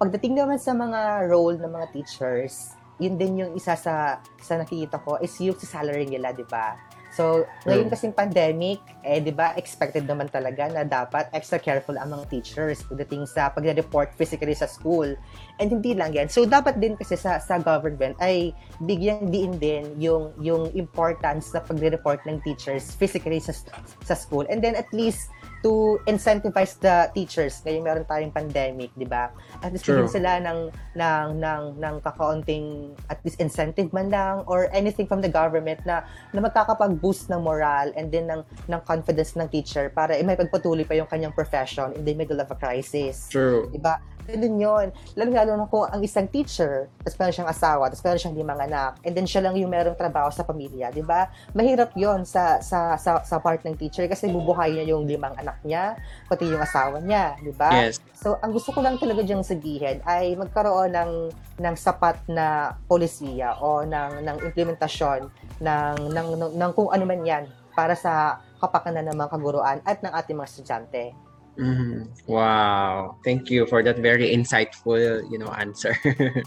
Pagdating 0.03 0.35
naman 0.35 0.59
sa 0.59 0.75
mga 0.75 1.31
role 1.31 1.63
ng 1.63 1.71
mga 1.79 1.95
teachers, 1.95 2.75
yun 2.99 3.15
din 3.15 3.39
yung 3.39 3.55
isa 3.55 3.79
sa 3.79 4.19
sa 4.43 4.59
nakikita 4.59 4.99
ko 4.99 5.15
is 5.23 5.31
yung 5.39 5.55
salary 5.55 6.11
nila, 6.11 6.35
di 6.35 6.43
ba? 6.51 6.75
So, 7.15 7.47
ngayon 7.71 7.87
kasing 7.87 8.11
pandemic, 8.11 8.83
eh, 9.07 9.23
di 9.23 9.31
ba, 9.31 9.55
expected 9.55 10.03
naman 10.11 10.27
talaga 10.27 10.67
na 10.67 10.83
dapat 10.83 11.31
extra 11.31 11.63
careful 11.63 11.95
ang 11.95 12.19
mga 12.19 12.35
teachers 12.35 12.83
pagdating 12.83 13.31
sa 13.31 13.55
pagre-report 13.55 14.19
physically 14.19 14.59
sa 14.59 14.67
school. 14.67 15.15
And 15.63 15.79
hindi 15.79 15.95
lang 15.95 16.11
yan. 16.11 16.27
So, 16.27 16.43
dapat 16.43 16.83
din 16.83 16.99
kasi 16.99 17.15
sa, 17.15 17.39
sa 17.39 17.63
government 17.63 18.19
ay 18.19 18.51
bigyan 18.83 19.31
din 19.31 19.55
din 19.63 19.95
yung, 19.95 20.35
yung 20.43 20.75
importance 20.75 21.55
na 21.55 21.63
pagre-report 21.63 22.27
ng 22.27 22.43
teachers 22.43 22.99
physically 22.99 23.39
sa, 23.39 23.55
sa 24.03 24.19
school. 24.19 24.43
And 24.51 24.59
then 24.59 24.75
at 24.75 24.91
least, 24.91 25.31
to 25.63 26.03
incentivize 26.11 26.75
the 26.83 27.09
teachers 27.15 27.63
ngayon 27.63 27.83
meron 27.87 28.05
tayong 28.05 28.35
pandemic, 28.35 28.91
'di 28.99 29.07
ba? 29.07 29.31
At 29.63 29.71
least 29.71 29.87
bigyan 29.87 30.11
sila 30.11 30.43
ng 30.43 30.75
ng 30.99 31.27
ng 31.39 31.63
ng 31.79 31.95
kakaunting 32.03 32.93
at 33.07 33.23
least 33.23 33.39
incentive 33.39 33.95
man 33.95 34.11
lang 34.11 34.43
or 34.51 34.67
anything 34.75 35.07
from 35.07 35.23
the 35.23 35.31
government 35.31 35.79
na 35.87 36.03
na 36.35 36.43
magkakapag-boost 36.43 37.31
ng 37.31 37.41
moral 37.41 37.95
and 37.95 38.11
then 38.11 38.27
ng 38.27 38.43
ng 38.43 38.81
confidence 38.83 39.39
ng 39.39 39.47
teacher 39.49 39.89
para 39.95 40.19
eh, 40.19 40.27
may 40.27 40.35
pagpatuloy 40.35 40.83
pa 40.83 40.99
yung 40.99 41.07
kanyang 41.07 41.33
profession 41.33 41.95
in 41.95 42.03
the 42.03 42.13
middle 42.13 42.43
of 42.43 42.51
a 42.51 42.59
crisis. 42.59 43.31
True. 43.31 43.71
'Di 43.71 43.79
ba? 43.79 44.03
Ganun 44.29 44.57
yun. 44.59 44.87
Lalo-lalo 45.19 45.51
na 45.59 45.67
kung 45.67 45.87
ang 45.91 46.03
isang 46.03 46.31
teacher, 46.31 46.87
tapos 47.03 47.17
meron 47.19 47.35
siyang 47.35 47.51
asawa, 47.51 47.83
tapos 47.91 48.03
meron 48.07 48.21
siyang 48.23 48.37
limang 48.39 48.61
anak, 48.63 48.93
and 49.03 49.13
then 49.19 49.27
siya 49.27 49.43
lang 49.43 49.55
yung 49.59 49.71
merong 49.71 49.99
trabaho 49.99 50.31
sa 50.31 50.47
pamilya, 50.47 50.95
di 50.95 51.03
ba? 51.03 51.27
Mahirap 51.53 51.91
yon 51.99 52.23
sa, 52.23 52.63
sa, 52.63 52.95
sa, 52.95 53.23
sa 53.27 53.37
part 53.43 53.63
ng 53.67 53.75
teacher 53.75 54.07
kasi 54.07 54.31
bubuhay 54.31 54.71
niya 54.79 54.95
yung 54.95 55.05
limang 55.11 55.35
anak 55.35 55.59
niya, 55.67 55.99
pati 56.31 56.47
yung 56.47 56.63
asawa 56.63 57.03
niya, 57.03 57.35
di 57.43 57.51
ba? 57.55 57.71
Yes. 57.75 57.99
So, 58.15 58.39
ang 58.39 58.55
gusto 58.55 58.71
ko 58.71 58.79
lang 58.79 59.03
talaga 59.03 59.27
diyang 59.27 59.43
sabihin 59.43 59.99
ay 60.07 60.39
magkaroon 60.39 60.95
ng, 60.95 61.13
ng 61.59 61.75
sapat 61.75 62.23
na 62.31 62.79
polisiya 62.87 63.59
o 63.59 63.83
ng, 63.83 64.23
ng 64.23 64.37
implementasyon 64.47 65.27
ng, 65.59 65.97
ng, 66.15 66.29
ng, 66.39 66.53
ng 66.55 66.71
kung 66.79 66.91
ano 66.95 67.03
man 67.03 67.23
yan 67.27 67.45
para 67.75 67.99
sa 67.99 68.39
kapakanan 68.63 69.11
ng 69.11 69.17
mga 69.19 69.31
kaguruan 69.33 69.79
at 69.83 69.99
ng 70.05 70.13
ating 70.15 70.39
mga 70.39 70.49
estudyante. 70.49 71.32
Mhm. 71.59 72.09
Wow. 72.27 73.17
Thank 73.25 73.51
you 73.51 73.67
for 73.67 73.83
that 73.83 73.99
very 74.01 74.33
insightful, 74.33 75.23
you 75.31 75.39
know, 75.39 75.53
answer. 75.53 75.97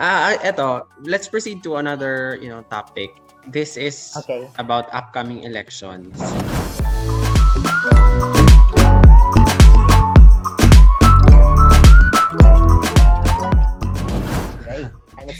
Ah, 0.00 0.32
uh, 0.32 0.48
eto, 0.48 0.88
let's 1.04 1.28
proceed 1.28 1.60
to 1.60 1.76
another, 1.76 2.38
you 2.40 2.48
know, 2.48 2.64
topic. 2.72 3.12
This 3.52 3.76
is 3.76 4.16
Okay. 4.16 4.48
about 4.56 4.88
upcoming 4.96 5.44
elections. 5.44 6.16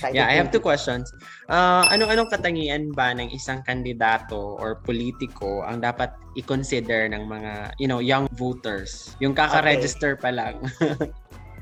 Yeah, 0.09 0.27
I 0.27 0.35
have 0.41 0.49
two 0.49 0.65
questions. 0.65 1.13
Uh, 1.51 1.85
ano-anong 1.93 2.33
katangian 2.33 2.97
ba 2.97 3.13
ng 3.13 3.29
isang 3.31 3.61
kandidato 3.63 4.57
or 4.57 4.81
politiko 4.81 5.61
ang 5.69 5.85
dapat 5.85 6.17
i-consider 6.41 7.13
ng 7.13 7.29
mga, 7.29 7.77
you 7.77 7.87
know, 7.87 8.01
young 8.01 8.25
voters? 8.35 9.13
Yung 9.21 9.37
kaka-register 9.37 10.17
pa 10.17 10.33
lang. 10.33 10.57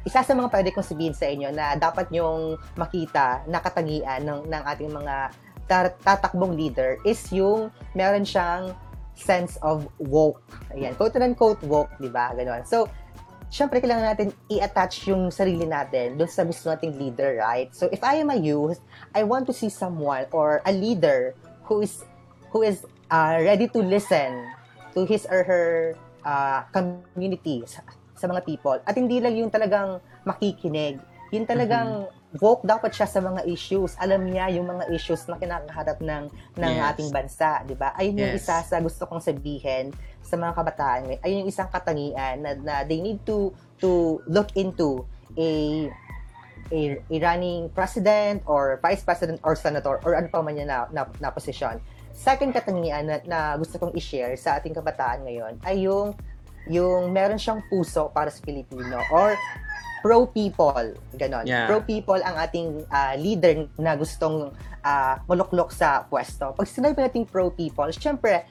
isa 0.08 0.24
sa 0.24 0.32
mga 0.32 0.48
pwede 0.48 0.68
kong 0.72 0.88
sabihin 0.88 1.12
sa 1.12 1.28
inyo 1.28 1.52
na 1.52 1.76
dapat 1.76 2.08
nyong 2.08 2.56
makita 2.80 3.44
na 3.44 3.60
katangian 3.60 4.24
ng, 4.24 4.48
ng 4.48 4.62
ating 4.64 4.88
mga 4.88 5.34
tatakbong 6.00 6.56
leader 6.56 6.96
is 7.04 7.20
yung 7.28 7.68
meron 7.92 8.24
siyang 8.24 8.72
sense 9.12 9.60
of 9.60 9.84
woke. 10.00 10.40
Ayan, 10.72 10.94
quote 10.96 11.18
and 11.18 11.36
quote 11.36 11.60
woke, 11.66 11.90
di 11.98 12.08
ba? 12.08 12.32
Ganon. 12.32 12.64
So, 12.64 12.88
syempre 13.48 13.80
kailangan 13.80 14.12
natin 14.12 14.28
i-attach 14.52 15.08
yung 15.08 15.32
sarili 15.32 15.64
natin 15.64 16.20
dun 16.20 16.28
sa 16.28 16.44
gusto 16.44 16.68
nating 16.68 16.96
leader, 16.96 17.40
right? 17.40 17.72
So, 17.72 17.88
if 17.88 18.04
I 18.04 18.20
am 18.20 18.28
a 18.28 18.38
youth, 18.38 18.80
I 19.16 19.24
want 19.24 19.48
to 19.48 19.54
see 19.56 19.72
someone 19.72 20.28
or 20.32 20.60
a 20.64 20.72
leader 20.72 21.32
who 21.64 21.80
is 21.80 22.04
who 22.52 22.64
is 22.64 22.84
uh, 23.12 23.40
ready 23.40 23.68
to 23.72 23.80
listen 23.80 24.32
to 24.96 25.04
his 25.04 25.24
or 25.28 25.44
her 25.44 25.66
uh, 26.24 26.64
community, 26.72 27.64
sa, 27.68 27.84
sa 28.16 28.24
mga 28.28 28.44
people. 28.44 28.76
At 28.84 28.96
hindi 28.96 29.20
lang 29.20 29.36
yung 29.36 29.52
talagang 29.52 30.00
makikinig. 30.24 31.00
Yung 31.32 31.44
talagang 31.44 32.08
woke 32.40 32.64
dapat 32.64 32.92
siya 32.92 33.08
sa 33.08 33.20
mga 33.24 33.44
issues. 33.48 33.96
Alam 33.96 34.28
niya 34.28 34.52
yung 34.52 34.68
mga 34.68 34.92
issues 34.92 35.24
na 35.28 35.40
kinakaharap 35.40 36.00
ng 36.00 36.28
ng 36.60 36.74
Yes. 36.76 36.88
ating 36.92 37.08
bansa, 37.08 37.64
'di 37.64 37.76
ba? 37.76 37.96
Ayun 37.96 38.28
yung 38.28 38.32
Yes. 38.32 38.44
isa 38.44 38.60
sa 38.60 38.76
gusto 38.84 39.08
kong 39.08 39.24
sabihin 39.24 39.92
sa 40.28 40.36
mga 40.36 40.52
kabataan. 40.52 41.00
Ayun 41.24 41.44
yung 41.44 41.50
isang 41.50 41.72
katangian 41.72 42.44
na, 42.44 42.52
na 42.60 42.74
they 42.84 43.00
need 43.00 43.24
to 43.24 43.48
to 43.80 44.20
look 44.28 44.52
into 44.52 45.08
a 45.40 45.48
a, 46.68 47.00
a 47.00 47.16
running 47.16 47.72
president 47.72 48.44
or 48.44 48.76
vice 48.84 49.00
president 49.00 49.40
or 49.40 49.56
senator 49.56 49.96
or 50.04 50.12
ano 50.12 50.28
pa 50.28 50.44
man 50.44 50.60
yan 50.60 50.68
na, 50.68 50.84
na, 50.92 51.08
na 51.16 51.32
posisyon. 51.32 51.80
Second 52.12 52.52
katangian 52.52 53.08
na, 53.08 53.16
na 53.24 53.38
gusto 53.56 53.80
kong 53.80 53.96
i-share 53.96 54.36
sa 54.36 54.60
ating 54.60 54.76
kabataan 54.76 55.24
ngayon 55.24 55.56
ay 55.64 55.88
yung 55.88 56.12
yung 56.68 57.08
meron 57.08 57.40
siyang 57.40 57.64
puso 57.72 58.12
para 58.12 58.28
sa 58.28 58.44
Pilipino 58.44 59.00
or 59.08 59.32
pro-people. 60.04 60.94
Ganon. 61.16 61.48
Yeah. 61.48 61.66
Pro-people 61.66 62.20
ang 62.22 62.36
ating 62.38 62.86
ah, 62.92 63.16
leader 63.18 63.66
na 63.80 63.96
gustong 63.96 64.52
ah, 64.84 65.18
maluklok 65.26 65.74
sa 65.74 66.06
pwesto. 66.06 66.54
Pag 66.54 66.68
sinabi 66.68 66.98
natin 67.02 67.24
pro-people, 67.26 67.88
syempre, 67.90 68.46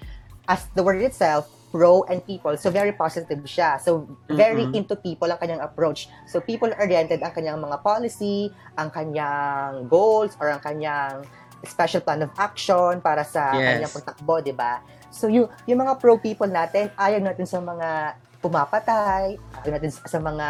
as 0.48 0.68
the 0.76 0.82
word 0.84 1.00
itself, 1.04 1.48
pro 1.68 2.08
and 2.08 2.24
people. 2.24 2.56
So, 2.56 2.72
very 2.72 2.92
positive 2.92 3.44
siya. 3.44 3.76
So, 3.78 4.08
very 4.26 4.72
Mm-mm. 4.72 4.78
into 4.80 4.96
people 4.96 5.28
ang 5.28 5.38
kanyang 5.38 5.60
approach. 5.60 6.08
So, 6.26 6.40
people-oriented 6.40 7.20
ang 7.20 7.36
kanyang 7.36 7.60
mga 7.60 7.84
policy, 7.84 8.48
ang 8.76 8.88
kanyang 8.88 9.92
goals, 9.92 10.40
or 10.40 10.48
ang 10.48 10.64
kanyang 10.64 11.28
special 11.66 12.00
plan 12.00 12.24
of 12.24 12.32
action 12.38 13.02
para 13.02 13.28
sa 13.28 13.52
Yes. 13.52 13.68
kanyang 13.68 13.94
pagtakbo, 13.94 14.40
di 14.40 14.56
ba? 14.56 14.80
So, 15.12 15.28
yung, 15.28 15.52
yung 15.66 15.84
mga 15.84 16.00
pro-people 16.00 16.48
natin, 16.48 16.88
ayaw 16.96 17.20
natin 17.20 17.44
sa 17.44 17.60
mga 17.60 18.16
pumapatay, 18.40 19.36
ayaw 19.64 19.72
natin 19.76 19.92
sa 19.92 20.20
mga 20.20 20.48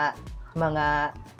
mga 0.58 0.86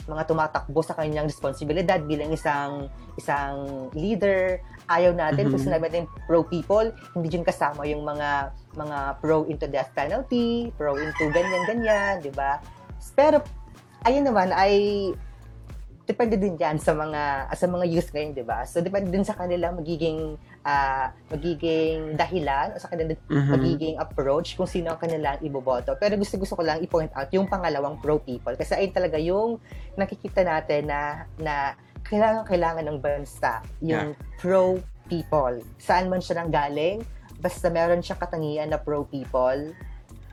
mga 0.08 0.22
tumatakbo 0.24 0.80
sa 0.80 0.96
kanyang 0.96 1.28
responsibilidad 1.28 2.00
bilang 2.00 2.32
isang 2.32 2.88
isang 3.18 3.90
leader. 3.92 4.62
Ayaw 4.88 5.12
natin 5.12 5.52
kung 5.52 5.60
Mhm. 5.60 5.66
sinabi 5.68 5.82
natin 5.84 6.04
pro 6.24 6.40
people, 6.40 6.88
hindi 7.12 7.28
dyan 7.28 7.44
kasama 7.44 7.84
yung 7.84 8.06
mga 8.06 8.54
mga 8.78 9.18
pro 9.18 9.42
into 9.50 9.66
death 9.66 9.90
penalty, 9.92 10.70
pro 10.78 10.94
into 10.94 11.26
ganyan 11.34 11.66
ganyan, 11.66 12.22
'di 12.22 12.30
ba? 12.30 12.62
Pero 13.18 13.42
ayun 14.06 14.22
naman 14.22 14.54
ay 14.54 15.10
depende 16.08 16.40
din 16.40 16.56
yan 16.56 16.80
sa 16.80 16.96
mga 16.96 17.52
sa 17.52 17.66
mga 17.68 17.84
youth 17.84 18.08
ngayon, 18.14 18.32
'di 18.32 18.44
ba? 18.46 18.64
So 18.64 18.80
depende 18.80 19.12
din 19.12 19.26
sa 19.26 19.36
kanila 19.36 19.74
magiging 19.74 20.40
ah, 20.64 21.12
magiging 21.28 22.16
dahilan 22.16 22.72
o 22.72 22.80
sa 22.80 22.88
kanila 22.88 23.12
Mhm. 23.28 23.52
magiging 23.52 23.94
approach 24.00 24.56
kung 24.56 24.64
sino 24.64 24.96
ang 24.96 25.00
kanilang 25.00 25.36
iboboto. 25.44 25.92
Pero 26.00 26.16
gusto-gusto 26.16 26.56
ko 26.56 26.62
lang 26.64 26.80
i-point 26.80 27.12
out 27.12 27.28
yung 27.32 27.44
pangalawang 27.44 28.00
pro-people. 28.00 28.56
Kasi 28.56 28.76
ayun 28.76 28.92
talaga 28.92 29.16
yung 29.20 29.60
nakikita 29.96 30.44
natin 30.44 30.88
na, 30.88 31.28
na 31.36 31.54
kailangan-kailangan 32.08 32.84
ng 32.88 32.98
bansa. 33.00 33.60
Yung 33.80 34.16
pro-people. 34.40 35.60
Saan 35.76 36.08
man 36.08 36.20
siya 36.20 36.40
nang 36.40 36.52
galing, 36.52 37.04
basta 37.38 37.70
meron 37.70 38.02
siyang 38.02 38.20
katangian 38.20 38.68
na 38.68 38.78
pro-people, 38.78 39.72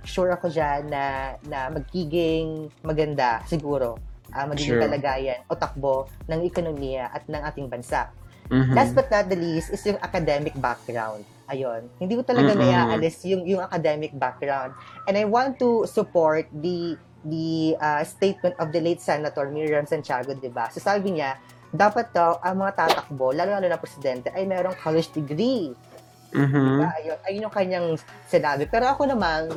sure 0.06 0.30
ako 0.34 0.50
dyan 0.50 0.90
na, 0.90 1.38
na 1.46 1.70
magiging 1.70 2.70
maganda 2.82 3.42
siguro 3.46 3.98
ah, 4.36 4.46
magiging 4.46 4.78
Sure. 4.78 4.84
kalagayan 4.84 5.40
o 5.48 5.56
takbo 5.56 6.06
ng 6.28 6.44
ekonomiya 6.44 7.08
at 7.10 7.24
ng 7.26 7.42
ating 7.42 7.68
bansa. 7.72 8.12
Mhm. 8.46 8.78
Last 8.78 8.94
but 8.94 9.10
not 9.10 9.26
the 9.26 9.38
least 9.40 9.74
is 9.74 9.82
yung 9.88 9.98
academic 9.98 10.54
background. 10.60 11.26
Ayun. 11.50 11.90
Hindi 11.98 12.14
ko 12.14 12.22
talaga 12.22 12.54
Mm-mm. 12.54 12.62
naiaalis 12.62 13.26
yung 13.26 13.42
yung 13.46 13.62
academic 13.62 14.14
background. 14.14 14.74
And 15.10 15.18
I 15.18 15.26
want 15.26 15.58
to 15.62 15.90
support 15.90 16.46
the 16.54 16.98
the 17.26 17.74
uh, 17.82 18.06
statement 18.06 18.54
of 18.62 18.70
the 18.70 18.82
late 18.82 19.02
Senator 19.02 19.50
Miriam 19.50 19.90
Santiago, 19.90 20.38
'di 20.38 20.54
ba? 20.54 20.70
So 20.70 20.78
sabi 20.78 21.18
niya, 21.18 21.42
dapat 21.74 22.14
daw 22.14 22.38
ang 22.46 22.62
mga 22.62 22.86
tatakbo, 22.86 23.34
lalo-lalo 23.34 23.66
na 23.66 23.82
presidente, 23.82 24.30
ay 24.30 24.46
merong 24.46 24.78
college 24.78 25.10
degree. 25.10 25.74
Mhm. 26.34 26.64
Diba? 26.66 26.88
Ayun, 26.98 27.18
ayun 27.30 27.46
yung 27.50 27.56
kanyang 27.56 27.88
sinabi. 28.26 28.66
Pero 28.66 28.90
ako 28.90 29.10
naman, 29.10 29.54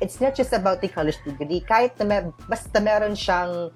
it's 0.00 0.18
not 0.22 0.34
just 0.34 0.54
about 0.54 0.80
the 0.82 0.90
college 0.90 1.18
degree. 1.22 1.62
Kahit 1.62 1.94
na 2.00 2.04
may, 2.06 2.20
basta 2.46 2.78
meron 2.78 3.14
siyang, 3.14 3.70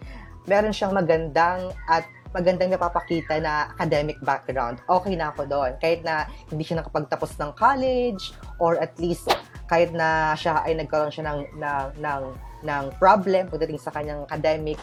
meron 0.46 0.74
siyang 0.74 0.94
magandang 0.94 1.70
at 1.86 2.06
magandang 2.32 2.72
napapakita 2.72 3.36
na 3.44 3.68
academic 3.76 4.16
background, 4.24 4.80
okay 4.88 5.12
na 5.12 5.30
ako 5.30 5.44
doon. 5.44 5.76
Kahit 5.78 6.00
na 6.00 6.24
hindi 6.48 6.64
siya 6.64 6.80
nakapagtapos 6.80 7.36
ng 7.36 7.52
college 7.54 8.32
or 8.56 8.80
at 8.80 8.96
least 8.96 9.28
kahit 9.68 9.92
na 9.92 10.32
siya 10.32 10.64
ay 10.64 10.76
nagkaroon 10.80 11.12
siya 11.12 11.28
ng, 11.28 11.40
ng, 11.60 11.86
ng, 12.00 12.22
ng 12.64 12.84
problem 12.96 13.52
pagdating 13.52 13.80
sa 13.80 13.92
kanyang 13.92 14.24
academic, 14.24 14.80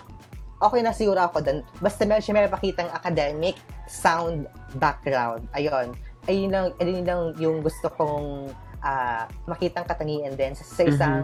okay 0.62 0.82
na 0.86 0.93
siguro 0.93 1.25
ako 1.25 1.41
doon. 1.41 1.60
Basta 1.82 2.05
meron 2.05 2.21
siya 2.21 2.38
may 2.38 2.49
pakitang 2.49 2.89
academic 2.93 3.58
sound 3.89 4.45
background. 4.77 5.49
Ayun. 5.58 5.97
Ayun 6.27 6.49
lang, 6.51 6.65
ayun 6.77 7.05
lang 7.05 7.21
yung 7.39 7.62
gusto 7.62 7.88
kong 7.93 8.51
ah, 8.82 9.27
makitang 9.45 9.86
katangian 9.86 10.36
din 10.36 10.51
sa, 10.53 10.63
sa 10.63 10.84
isang 10.84 11.17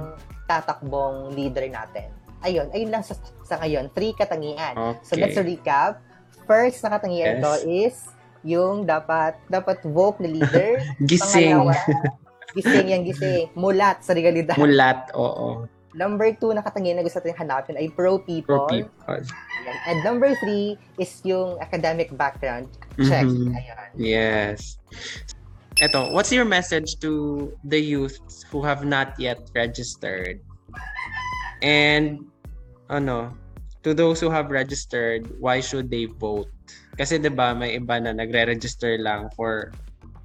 tatakbong 0.46 1.34
leader 1.34 1.66
natin. 1.68 2.10
Ayun, 2.46 2.70
ayun 2.72 2.94
lang 2.94 3.02
sa, 3.02 3.18
sa 3.42 3.58
ngayon. 3.60 3.90
Three 3.92 4.14
katangian. 4.14 4.78
So 5.02 5.18
Okay. 5.18 5.22
let's 5.26 5.38
recap. 5.38 6.00
First 6.46 6.86
na 6.86 6.94
katangian 6.94 7.40
Yes. 7.40 7.42
ko 7.42 7.52
is 7.66 7.96
yung 8.46 8.86
dapat 8.86 9.34
dapat 9.50 9.82
woke 9.84 10.22
na 10.22 10.30
leader. 10.30 10.78
Gising. 11.10 11.58
Pangalawa, 11.58 11.74
gising 12.54 12.88
yan 12.94 13.02
gising. 13.02 13.50
Mulat 13.58 14.06
sa 14.06 14.14
realidad. 14.14 14.54
Mulat, 14.56 15.10
oo. 15.18 15.66
Number 15.96 16.28
two 16.36 16.52
na 16.52 16.62
katangian 16.62 17.00
na 17.00 17.04
gusto 17.04 17.18
natin 17.18 17.34
hanapin 17.34 17.76
ay 17.80 17.88
pro-people. 17.90 18.68
Pro 18.68 18.70
people. 18.70 18.94
Ayan. 19.10 19.78
And 19.90 19.98
number 20.06 20.38
three 20.38 20.78
is 21.02 21.10
yung 21.26 21.58
academic 21.58 22.14
background. 22.14 22.70
Check. 23.00 23.28
Mhm. 23.28 23.52
Ayan. 23.56 23.88
Yes. 24.00 24.80
Eto, 25.84 26.08
what's 26.16 26.32
your 26.32 26.48
message 26.48 26.96
to 27.04 27.52
the 27.68 27.80
youths 27.80 28.48
who 28.48 28.64
have 28.64 28.88
not 28.88 29.12
yet 29.20 29.44
registered? 29.52 30.40
And 31.60 32.24
ano, 32.88 33.36
to 33.84 33.92
those 33.92 34.24
who 34.24 34.32
have 34.32 34.48
registered, 34.48 35.28
why 35.44 35.60
should 35.60 35.92
they 35.92 36.08
vote? 36.08 36.48
Kasi 36.96 37.20
'di 37.20 37.36
ba 37.36 37.52
may 37.52 37.76
iba 37.76 38.00
na 38.00 38.16
nagre-register 38.16 38.96
lang 39.04 39.28
for 39.36 39.76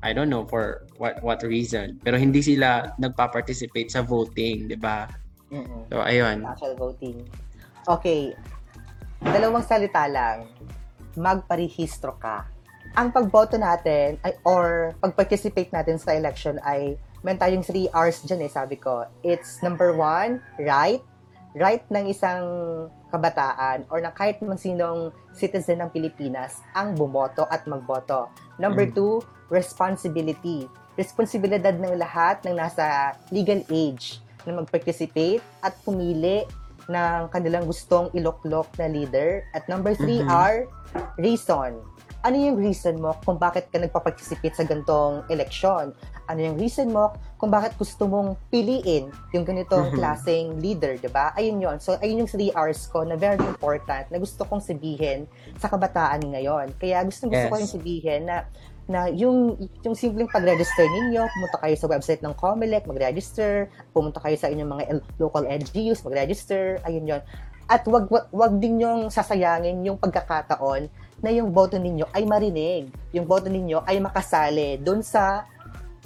I 0.06 0.14
don't 0.14 0.30
know 0.30 0.46
for 0.46 0.86
what 1.02 1.18
what 1.26 1.42
reason, 1.42 1.98
pero 2.00 2.14
hindi 2.14 2.40
sila 2.40 2.94
nagpa-participate 3.02 3.90
sa 3.90 4.06
voting, 4.06 4.70
'di 4.70 4.78
ba? 4.78 5.10
So 5.90 5.98
ayun. 5.98 6.46
Actual 6.46 6.78
voting. 6.78 7.26
Okay. 7.90 8.38
Dalawang 9.18 9.66
salita 9.66 10.06
lang. 10.06 10.46
Magparehistro 11.18 12.14
ka. 12.22 12.46
Ang 12.98 13.14
pagboto 13.14 13.54
natin 13.54 14.18
ay, 14.26 14.34
or 14.42 14.98
pag-participate 14.98 15.70
natin 15.70 15.94
sa 15.94 16.10
election 16.10 16.58
ay 16.66 16.98
meron 17.22 17.38
tayong 17.38 17.64
3 17.64 17.86
R's 17.94 18.26
dyan 18.26 18.42
eh, 18.42 18.50
sabi 18.50 18.74
ko. 18.74 19.06
It's 19.22 19.62
number 19.62 19.94
one, 19.94 20.42
right. 20.58 20.98
Right 21.54 21.82
ng 21.90 22.06
isang 22.10 22.42
kabataan 23.10 23.86
or 23.90 23.98
ng 23.98 24.14
kahit 24.14 24.38
man 24.42 24.54
sinong 24.54 25.10
citizen 25.34 25.82
ng 25.82 25.90
Pilipinas 25.90 26.62
ang 26.74 26.94
bumoto 26.94 27.46
at 27.50 27.66
magboto. 27.66 28.30
Number 28.54 28.86
Mm. 28.86 28.94
two, 28.94 29.14
responsibility. 29.50 30.70
Responsibilidad 30.94 31.74
ng 31.74 31.98
lahat 31.98 32.42
ng 32.46 32.54
nasa 32.54 33.18
legal 33.34 33.62
age 33.66 34.22
na 34.46 34.62
mag-participate 34.62 35.42
at 35.58 35.74
pumili 35.82 36.46
ng 36.86 37.30
kanilang 37.30 37.66
gustong 37.66 38.10
iloklok 38.14 38.70
na 38.78 38.86
leader. 38.86 39.42
At 39.50 39.66
number 39.66 39.94
three 39.94 40.22
Mhm. 40.22 40.30
are 40.30 40.58
reason. 41.18 41.82
Ano 42.20 42.36
yung 42.36 42.60
reason 42.60 43.00
mo 43.00 43.16
kung 43.24 43.40
bakit 43.40 43.72
ka 43.72 43.80
nagpa-participate 43.80 44.52
sa 44.52 44.68
gantong 44.68 45.24
eleksyon? 45.32 45.96
Ano 46.28 46.40
yung 46.44 46.60
reason 46.60 46.92
mo 46.92 47.16
kung 47.40 47.48
bakit 47.48 47.80
gusto 47.80 48.04
mong 48.04 48.36
piliin 48.52 49.08
yung 49.32 49.48
ganitong 49.48 49.88
klaseng 49.96 50.60
leader, 50.60 51.00
di 51.00 51.08
ba? 51.08 51.32
Ayun 51.32 51.64
yon. 51.64 51.76
So, 51.80 51.96
ayun 51.96 52.28
yung 52.28 52.30
3 52.30 52.52
R's 52.52 52.92
ko 52.92 53.08
na 53.08 53.16
very 53.16 53.40
important 53.40 54.12
na 54.12 54.20
gusto 54.20 54.44
kong 54.44 54.60
sabihin 54.60 55.24
sa 55.56 55.72
kabataan 55.72 56.20
ngayon. 56.20 56.76
Kaya 56.76 57.00
gusto 57.08 57.24
gusto 57.24 57.46
ko 57.48 57.56
Yes. 57.56 57.62
yung 57.64 57.74
sabihin 57.80 58.22
na 58.28 58.36
na 58.84 59.06
yung 59.08 59.54
yung 59.80 59.96
simpleng 59.96 60.28
pag-register 60.28 60.84
ninyo, 60.84 61.24
pumunta 61.24 61.56
kayo 61.62 61.76
sa 61.78 61.88
website 61.88 62.20
ng 62.20 62.34
COMELEC, 62.36 62.84
mag-register, 62.84 63.72
pumunta 63.96 64.20
kayo 64.20 64.36
sa 64.36 64.52
inyong 64.52 64.70
mga 64.76 64.84
local 65.16 65.48
LGUs, 65.48 66.04
mag-register, 66.04 66.82
ayun 66.84 67.06
yon. 67.16 67.22
At 67.70 67.86
wag, 67.86 68.10
wag 68.10 68.26
wag 68.34 68.58
din 68.58 68.82
yung 68.82 69.06
sasayangin 69.08 69.86
yung 69.86 69.94
pagkakataon 69.96 70.90
na 71.20 71.30
yung 71.30 71.52
boto 71.52 71.76
ninyo 71.76 72.08
ay 72.16 72.24
marinig, 72.24 72.88
yung 73.12 73.28
boto 73.28 73.48
ninyo 73.52 73.84
ay 73.84 74.00
makasali 74.00 74.80
doon 74.80 75.04
sa 75.04 75.44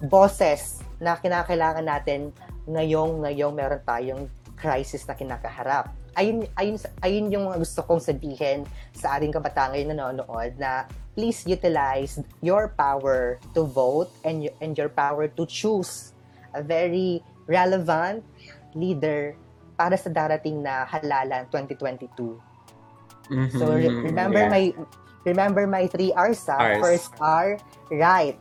boses 0.02 0.82
na 0.98 1.14
kinakailangan 1.18 1.86
natin 1.86 2.34
ngayong 2.66 3.22
ngayong 3.22 3.54
meron 3.54 3.82
tayong 3.86 4.22
crisis 4.58 5.06
na 5.06 5.14
kinakaharap. 5.14 5.90
Ayun, 6.14 6.46
ayun, 6.54 6.78
ayun 7.02 7.26
yung 7.30 7.44
mga 7.50 7.58
gusto 7.58 7.82
kong 7.82 8.02
sabihin 8.02 8.62
sa 8.94 9.18
ating 9.18 9.34
kabataan 9.34 9.74
ngayon 9.74 9.88
nanonood 9.94 10.52
na 10.58 10.86
please 11.14 11.42
utilize 11.46 12.22
your 12.42 12.70
power 12.74 13.38
to 13.54 13.66
vote 13.66 14.10
and, 14.22 14.46
and 14.62 14.78
your 14.78 14.90
power 14.90 15.26
to 15.26 15.42
choose 15.46 16.14
a 16.54 16.62
very 16.62 17.18
relevant 17.50 18.22
leader 18.74 19.34
para 19.74 19.98
sa 19.98 20.10
darating 20.10 20.62
na 20.62 20.86
halalan 20.86 21.46
2022. 21.50 22.38
Mhm. 23.30 23.50
So 23.58 23.74
re- 23.74 23.90
remember 24.06 24.46
Yeah. 24.46 24.54
my 24.54 24.64
remember 25.24 25.66
my 25.66 25.86
three 25.86 26.12
R's. 26.12 26.44
ah. 26.48 26.56
Rs. 26.60 26.80
First 26.80 27.12
R, 27.20 27.58
right. 27.90 28.38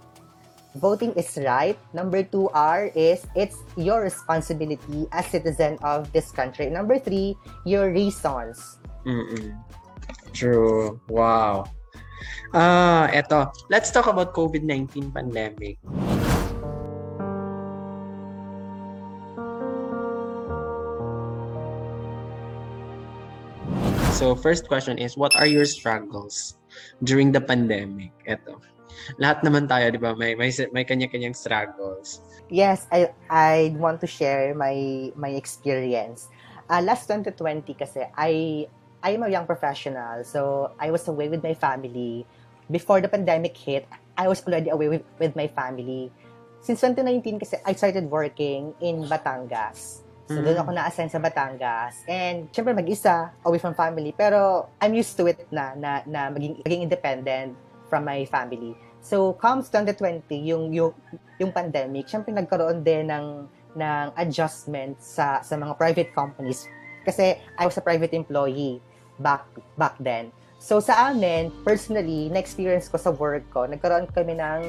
Voting 0.76 1.14
is 1.14 1.38
right. 1.38 1.78
Number 1.94 2.26
two 2.26 2.50
R 2.50 2.90
is 2.98 3.22
it's 3.38 3.62
your 3.78 4.02
responsibility 4.02 5.06
as 5.14 5.30
citizen 5.30 5.78
of 5.86 6.10
this 6.14 6.34
country. 6.34 6.66
Number 6.70 6.98
three, 6.98 7.38
your 7.66 7.94
reasons. 7.94 8.82
Mm-mm. 9.06 9.54
True. 10.34 10.98
Wow. 11.10 11.70
Ah, 12.58 13.06
eto. 13.14 13.54
Let's 13.70 13.94
talk 13.94 14.10
about 14.10 14.34
COVID-19 14.34 15.14
pandemic. 15.14 15.78
So, 24.14 24.34
first 24.34 24.70
question 24.70 24.98
is, 24.98 25.18
what 25.18 25.34
are 25.36 25.50
your 25.50 25.66
struggles 25.66 26.58
during 27.02 27.32
the 27.32 27.42
pandemic? 27.42 28.12
Eto. 28.26 28.62
Lahat 29.18 29.44
naman 29.44 29.68
tayo, 29.68 29.90
di 29.90 30.00
ba? 30.00 30.16
May, 30.16 30.38
may, 30.38 30.54
may 30.72 30.84
kanya-kanyang 30.86 31.36
struggles. 31.36 32.22
Yes, 32.54 32.86
I 32.94 33.10
I 33.32 33.74
want 33.82 33.98
to 34.06 34.08
share 34.08 34.54
my 34.54 35.10
my 35.18 35.34
experience. 35.34 36.30
Uh, 36.70 36.86
last 36.86 37.10
2020 37.10 37.74
kasi 37.74 38.06
I 38.14 38.64
I'm 39.02 39.26
a 39.26 39.30
young 39.32 39.50
professional, 39.50 40.24
so 40.24 40.72
I 40.80 40.94
was 40.94 41.08
away 41.10 41.28
with 41.28 41.42
my 41.42 41.58
family. 41.58 42.24
Before 42.72 43.02
the 43.02 43.12
pandemic 43.12 43.58
hit, 43.58 43.90
I 44.16 44.30
was 44.30 44.46
already 44.46 44.70
away 44.70 44.88
with, 44.88 45.04
with 45.20 45.36
my 45.36 45.50
family. 45.52 46.14
Since 46.64 46.80
2019 46.80 47.44
kasi 47.44 47.60
I 47.68 47.76
started 47.76 48.08
working 48.08 48.72
in 48.80 49.04
Batangas. 49.12 50.03
So 50.24 50.40
Mm. 50.40 50.46
doon 50.48 50.58
ako 50.64 50.70
na-assign 50.72 51.12
sa 51.12 51.20
Batangas. 51.20 52.08
And 52.08 52.48
syempre 52.56 52.72
mag-isa, 52.72 53.36
away 53.44 53.60
from 53.60 53.76
family. 53.76 54.16
Pero 54.16 54.72
I'm 54.80 54.96
used 54.96 55.20
to 55.20 55.28
it 55.28 55.44
na, 55.52 55.76
na, 55.76 56.00
na 56.08 56.32
maging, 56.32 56.64
maging 56.64 56.82
independent 56.88 57.60
from 57.92 58.08
my 58.08 58.24
family. 58.32 58.74
So 59.04 59.36
comes 59.36 59.68
2020, 59.68 60.32
yung, 60.48 60.72
yung, 60.72 60.96
yung 61.36 61.52
pandemic, 61.52 62.08
syempre 62.08 62.32
nagkaroon 62.32 62.88
din 62.88 63.12
ng, 63.12 63.52
ng 63.76 64.06
adjustment 64.16 64.96
sa, 65.04 65.44
sa 65.44 65.60
mga 65.60 65.76
private 65.76 66.10
companies. 66.16 66.72
Kasi 67.04 67.36
I 67.60 67.68
was 67.68 67.76
a 67.76 67.84
private 67.84 68.16
employee 68.16 68.80
back, 69.20 69.44
back 69.76 70.00
then. 70.00 70.32
So 70.64 70.80
sa 70.80 71.12
amin, 71.12 71.52
personally, 71.68 72.32
na-experience 72.32 72.88
ko 72.88 72.96
sa 72.96 73.12
work 73.12 73.44
ko, 73.52 73.68
nagkaroon 73.68 74.08
kami 74.08 74.40
ng, 74.40 74.62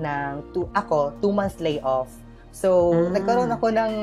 ng 0.00 0.32
two, 0.56 0.64
ako, 0.72 1.12
two 1.20 1.28
months 1.28 1.60
layoff. 1.60 2.08
So, 2.52 2.92
Mm. 2.92 3.16
nagkaroon 3.16 3.50
ako 3.50 3.66
ng, 3.68 3.94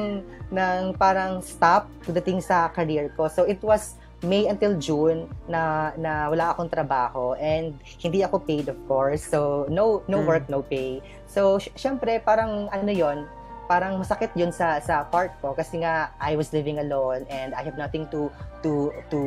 ng 0.49 0.79
parang 0.97 1.39
stop 1.39 1.85
pagdating 2.03 2.41
sa 2.41 2.67
career 2.67 3.13
ko. 3.13 3.29
So, 3.29 3.45
it 3.45 3.61
was 3.61 3.95
May 4.19 4.51
until 4.51 4.75
June 4.75 5.31
na 5.47 5.95
na 5.95 6.27
wala 6.27 6.51
akong 6.51 6.67
trabaho 6.67 7.39
and 7.39 7.71
hindi 7.95 8.19
ako 8.19 8.43
paid 8.43 8.67
of 8.67 8.75
course. 8.83 9.23
So 9.23 9.63
no 9.71 10.03
no 10.11 10.19
Mm. 10.19 10.27
work, 10.27 10.45
no 10.51 10.59
pay. 10.59 10.99
So 11.23 11.55
sy- 11.55 11.71
syempre 11.79 12.19
parang 12.19 12.67
ano 12.67 12.91
'yon, 12.91 13.23
parang 13.65 13.95
masakit 13.95 14.35
'yun 14.35 14.51
sa 14.51 14.83
sa 14.83 15.07
part 15.07 15.31
ko 15.39 15.55
kasi 15.55 15.79
nga 15.79 16.11
I 16.19 16.35
was 16.35 16.51
living 16.51 16.83
alone 16.83 17.23
and 17.31 17.55
I 17.55 17.63
have 17.63 17.79
nothing 17.79 18.11
to 18.11 18.27
to 18.59 18.91
to 19.07 19.19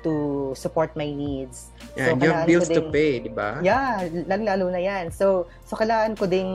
to 0.00 0.12
support 0.56 0.96
my 0.96 1.12
needs. 1.12 1.68
Yan, 1.92 2.16
So, 2.16 2.24
you 2.24 2.32
have 2.32 2.48
bills 2.48 2.66
ko 2.66 2.74
to 2.74 2.80
ding- 2.80 2.88
pay, 2.90 3.12
di 3.20 3.28
ba? 3.28 3.60
Yeah, 3.60 4.00
lalo, 4.26 4.42
lalo 4.48 4.64
na 4.72 4.80
yan. 4.80 5.12
So, 5.12 5.44
so 5.62 5.76
kailangan 5.76 6.16
ko 6.16 6.24
ding 6.24 6.48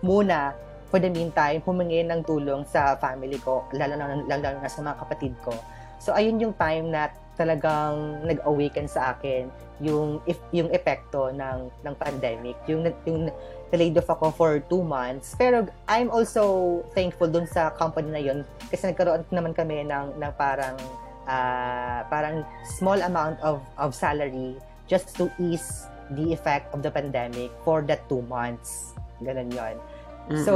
muna 0.00 0.56
for 0.92 1.00
the 1.00 1.08
meantime, 1.08 1.64
humingi 1.64 2.04
ng 2.04 2.20
tulong 2.28 2.68
sa 2.68 3.00
family 3.00 3.40
ko, 3.40 3.64
lalo 3.72 3.96
na, 3.96 4.12
lalo, 4.28 4.60
na 4.60 4.68
sa 4.68 4.84
mga 4.84 5.00
kapatid 5.00 5.32
ko. 5.40 5.56
So, 5.96 6.12
ayun 6.12 6.36
yung 6.36 6.52
time 6.60 6.92
na 6.92 7.08
talagang 7.32 8.20
nag-awaken 8.28 8.84
sa 8.84 9.16
akin 9.16 9.48
yung 9.80 10.20
if 10.28 10.36
yung 10.52 10.68
epekto 10.68 11.32
ng 11.32 11.72
ng 11.80 11.94
pandemic 11.96 12.54
yung 12.68 12.84
yung 13.08 13.32
laid 13.72 13.96
off 13.96 14.12
ako 14.12 14.28
for 14.30 14.50
two 14.68 14.84
months 14.84 15.32
pero 15.34 15.64
I'm 15.88 16.12
also 16.12 16.84
thankful 16.92 17.32
dun 17.32 17.48
sa 17.48 17.72
company 17.72 18.12
na 18.12 18.20
yun 18.20 18.38
kasi 18.68 18.92
nagkaroon 18.92 19.24
naman 19.32 19.56
kami 19.56 19.80
ng 19.88 20.20
ng 20.20 20.32
parang 20.36 20.76
ah, 21.24 22.04
parang 22.12 22.44
small 22.68 23.00
amount 23.00 23.40
of 23.40 23.64
of 23.80 23.96
salary 23.96 24.60
just 24.86 25.16
to 25.16 25.32
ease 25.40 25.88
the 26.12 26.36
effect 26.36 26.68
of 26.76 26.84
the 26.84 26.92
pandemic 26.92 27.48
for 27.64 27.80
that 27.88 28.04
two 28.12 28.20
months. 28.28 28.92
Ganun 29.24 29.48
yon. 29.48 29.80
Mm-mm. 30.28 30.44
So, 30.44 30.54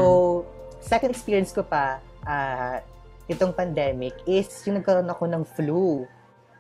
second 0.83 1.11
experience 1.15 1.51
ko 1.51 1.67
pa, 1.67 1.99
ah, 2.27 2.83
itong 3.27 3.55
pandemic 3.55 4.15
is 4.27 4.47
yung 4.67 4.79
nagkaroon 4.79 5.11
ako 5.11 5.25
ng 5.27 5.45
flu. 5.45 6.07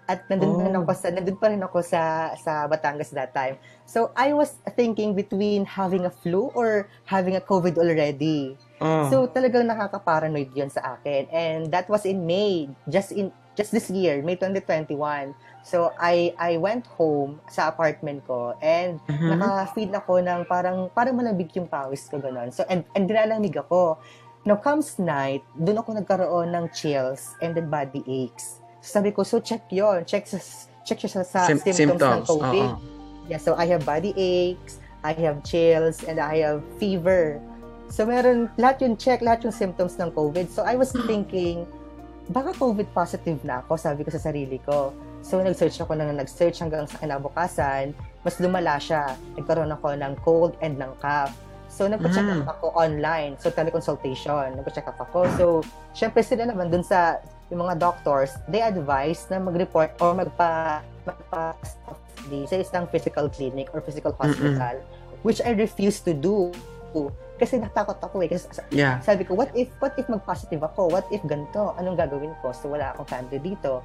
At 0.07 0.23
nandun, 0.31 0.55
Oh. 0.55 0.59
pa 0.62 0.71
rin 0.71 0.79
ako 0.79 0.92
sa, 0.95 1.07
nandun 1.11 1.38
pa 1.38 1.47
rin 1.51 1.62
ako 1.66 1.79
sa, 1.83 2.31
sa 2.38 2.71
Batangas 2.71 3.11
that 3.11 3.35
time. 3.35 3.59
So, 3.83 4.14
I 4.14 4.31
was 4.38 4.55
thinking 4.79 5.19
between 5.19 5.66
having 5.66 6.07
a 6.07 6.14
flu 6.14 6.55
or 6.55 6.87
having 7.11 7.35
a 7.35 7.42
COVID 7.42 7.75
already. 7.75 8.55
Oh. 8.81 9.09
So 9.09 9.16
talagang 9.27 9.73
nakaka-paranoid 9.73 10.53
'yon 10.53 10.69
sa 10.69 10.97
akin. 10.97 11.27
And 11.33 11.73
that 11.73 11.88
was 11.88 12.05
in 12.05 12.29
May, 12.29 12.69
just 12.85 13.09
in 13.09 13.33
just 13.57 13.73
this 13.73 13.88
year, 13.88 14.21
May 14.21 14.37
2021. 14.37 15.33
So 15.64 15.90
I 15.99 16.31
I 16.38 16.61
went 16.61 16.87
home 16.95 17.42
sa 17.49 17.66
apartment 17.66 18.23
ko 18.23 18.55
and 18.62 19.03
Mhm. 19.09 19.35
naka-feel 19.35 19.90
ako 19.90 20.23
ng 20.23 20.47
parang 20.47 20.87
parang 20.92 21.16
malamig 21.16 21.51
yung 21.57 21.66
pawis 21.66 22.07
ko 22.07 22.21
ganun. 22.21 22.55
So 22.55 22.62
and 22.69 22.87
and 22.95 23.09
dinalamig 23.09 23.57
ako. 23.57 23.99
Now 24.47 24.55
comes 24.55 24.95
night, 25.03 25.42
doon 25.59 25.83
ako 25.83 25.99
nagkaroon 25.99 26.55
ng 26.55 26.71
chills 26.71 27.35
and 27.42 27.59
then 27.59 27.66
body 27.66 28.07
aches. 28.07 28.62
So, 28.79 29.03
sabi 29.03 29.11
ko, 29.11 29.27
so 29.27 29.42
check 29.42 29.66
'yon. 29.75 30.07
Check 30.07 30.31
sa 30.31 30.38
check 30.87 31.03
siya 31.03 31.11
sa, 31.11 31.23
sa 31.27 31.40
Sim- 31.51 31.59
symptoms, 31.59 31.99
ng 31.99 31.99
symptoms. 31.99 32.27
COVID. 32.31 32.69
oo. 32.71 32.79
Yeah, 33.27 33.42
so 33.42 33.59
I 33.59 33.66
have 33.66 33.83
body 33.83 34.14
aches, 34.14 34.79
I 35.03 35.19
have 35.19 35.42
chills, 35.42 36.07
and 36.07 36.23
I 36.23 36.47
have 36.47 36.62
fever. 36.79 37.42
So 37.90 38.07
meron, 38.07 38.55
lahat 38.55 38.87
yung 38.87 38.95
check, 38.95 39.19
lahat 39.19 39.42
yung 39.42 39.51
symptoms 39.51 39.99
ng 39.99 40.14
COVID. 40.14 40.47
So 40.47 40.62
I 40.62 40.79
was 40.79 40.95
thinking, 40.95 41.66
baka 42.29 42.51
COVID 42.59 42.91
positive 42.91 43.39
na 43.47 43.62
ako, 43.62 43.79
sabi 43.79 44.03
ko 44.03 44.11
sa 44.11 44.19
sarili 44.19 44.59
ko. 44.62 44.91
So 45.23 45.39
nag-search 45.43 45.79
ako 45.83 45.99
na 45.99 46.11
nag-search 46.11 46.62
hanggang 46.62 46.87
sa 46.87 46.99
kinabukasan, 46.99 47.95
mas 48.23 48.39
lumala 48.39 48.79
siya. 48.79 49.15
Nagkaroon 49.35 49.71
ako 49.71 49.95
ng 49.95 50.12
cold 50.23 50.53
and 50.62 50.79
ng 50.79 50.91
cough. 50.99 51.35
So 51.67 51.91
nagpa-check 51.91 52.23
Mm. 52.25 52.47
up 52.47 52.59
ako 52.59 52.67
online. 52.79 53.35
So 53.39 53.51
teleconsultation, 53.51 54.55
nagpa-check 54.59 54.87
up 54.87 54.99
ako. 55.03 55.27
So 55.39 55.45
syempre 55.93 56.23
sila 56.23 56.47
naman 56.47 56.71
dun 56.71 56.87
sa 56.87 57.19
yung 57.51 57.62
mga 57.62 57.79
doctors, 57.79 58.35
they 58.51 58.62
advise 58.62 59.27
na 59.31 59.39
mag-report 59.39 59.95
or 60.03 60.15
magpa 60.15 60.83
magpa-pass 61.07 61.79
sa 62.27 62.57
isang 62.59 62.91
physical 62.91 63.31
clinic 63.31 63.71
or 63.71 63.79
physical 63.79 64.11
hospital, 64.19 64.75
Mm-mm. 64.83 65.23
which 65.23 65.39
I 65.39 65.55
refuse 65.55 66.03
to 66.03 66.11
do. 66.11 66.51
Kasi 67.37 67.61
natakot 67.61 68.01
ako 68.01 68.25
eh. 68.25 68.29
Kasi 68.33 68.49
yeah. 68.72 69.01
sabi 69.05 69.29
ko, 69.29 69.37
what 69.37 69.53
if, 69.53 69.68
what 69.81 69.92
if 70.01 70.09
mag-positive 70.09 70.64
ako? 70.64 70.88
What 70.88 71.05
if 71.12 71.20
ganito? 71.29 71.77
Anong 71.77 72.01
gagawin 72.01 72.33
ko? 72.40 72.57
So, 72.57 72.72
wala 72.72 72.96
akong 72.96 73.09
family 73.09 73.40
dito. 73.40 73.85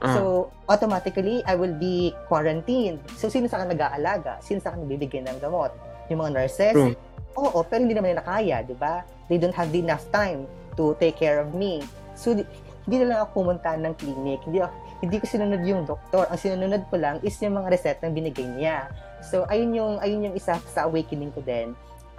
Uh. 0.00 0.14
So, 0.16 0.22
automatically, 0.68 1.40
I 1.48 1.56
will 1.56 1.76
be 1.76 2.12
quarantined. 2.28 3.00
So, 3.16 3.32
sino 3.32 3.48
sa 3.48 3.60
akin 3.60 3.72
nag-aalaga? 3.72 4.40
Sino 4.44 4.60
sa 4.60 4.72
akin 4.72 4.84
bibigyan 4.84 5.28
ng 5.28 5.40
gamot? 5.40 5.72
Yung 6.12 6.20
mga 6.20 6.32
nurses? 6.44 6.76
True. 6.76 6.96
Oo, 7.40 7.64
pero 7.64 7.80
hindi 7.80 7.96
naman 7.96 8.16
nila 8.16 8.24
kaya, 8.24 8.60
di 8.64 8.76
ba? 8.76 9.04
They 9.32 9.40
don't 9.40 9.54
have 9.56 9.72
enough 9.72 10.04
time 10.12 10.44
to 10.76 10.92
take 11.00 11.16
care 11.16 11.40
of 11.40 11.56
me. 11.56 11.80
So, 12.12 12.36
hindi 12.36 12.96
na 13.00 13.16
lang 13.16 13.18
ako 13.24 13.44
pumunta 13.44 13.76
ng 13.76 13.94
clinic. 13.96 14.44
Hindi, 14.44 14.60
hindi 15.00 15.16
ko 15.20 15.24
sinunod 15.24 15.62
yung 15.64 15.86
doktor. 15.86 16.28
Ang 16.28 16.40
sinunod 16.40 16.82
ko 16.90 16.96
lang 17.00 17.16
is 17.24 17.36
yung 17.40 17.56
mga 17.56 17.68
reseta 17.72 18.08
na 18.08 18.12
binigay 18.12 18.44
niya. 18.44 18.92
So, 19.24 19.44
ayun 19.48 19.72
yung, 19.76 19.94
ayun 20.00 20.32
yung 20.32 20.36
isa 20.36 20.56
sa 20.72 20.88
awakening 20.88 21.32
ko 21.32 21.40
din. 21.44 21.76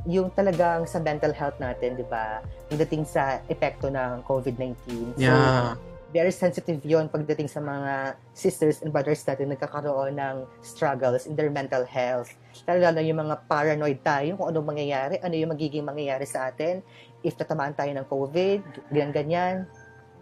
Yung 0.09 0.33
talagang 0.33 0.89
sa 0.89 0.97
mental 0.97 1.33
health 1.33 1.57
natin, 1.61 1.99
di 1.99 2.07
ba? 2.07 2.41
Pagdating 2.69 3.05
sa 3.05 3.41
epekto 3.49 3.89
ng 3.89 4.25
COVID-19. 4.25 4.75
So, 5.17 5.29
yeah 5.29 5.77
very 6.11 6.29
sensitive 6.29 6.83
yon 6.83 7.07
pagdating 7.07 7.47
sa 7.47 7.63
mga 7.63 8.19
sisters 8.35 8.83
and 8.83 8.91
brothers 8.91 9.23
natin 9.23 9.55
nagkakaroon 9.55 10.19
ng 10.19 10.43
struggles 10.59 11.23
in 11.25 11.39
their 11.39 11.49
mental 11.49 11.87
health. 11.87 12.35
Lalo 12.67 12.91
na 12.91 13.01
yung 13.01 13.23
mga 13.23 13.47
paranoid 13.47 14.03
tayo 14.03 14.35
kung 14.35 14.51
anong 14.51 14.75
mangyayari, 14.75 15.15
ano 15.23 15.33
yung 15.33 15.51
magiging 15.55 15.87
mangyayari 15.87 16.27
sa 16.27 16.51
atin 16.51 16.83
if 17.23 17.33
tatamaan 17.39 17.73
tayo 17.73 17.95
ng 17.95 18.05
COVID, 18.11 18.91
ganyan-ganyan. 18.91 19.65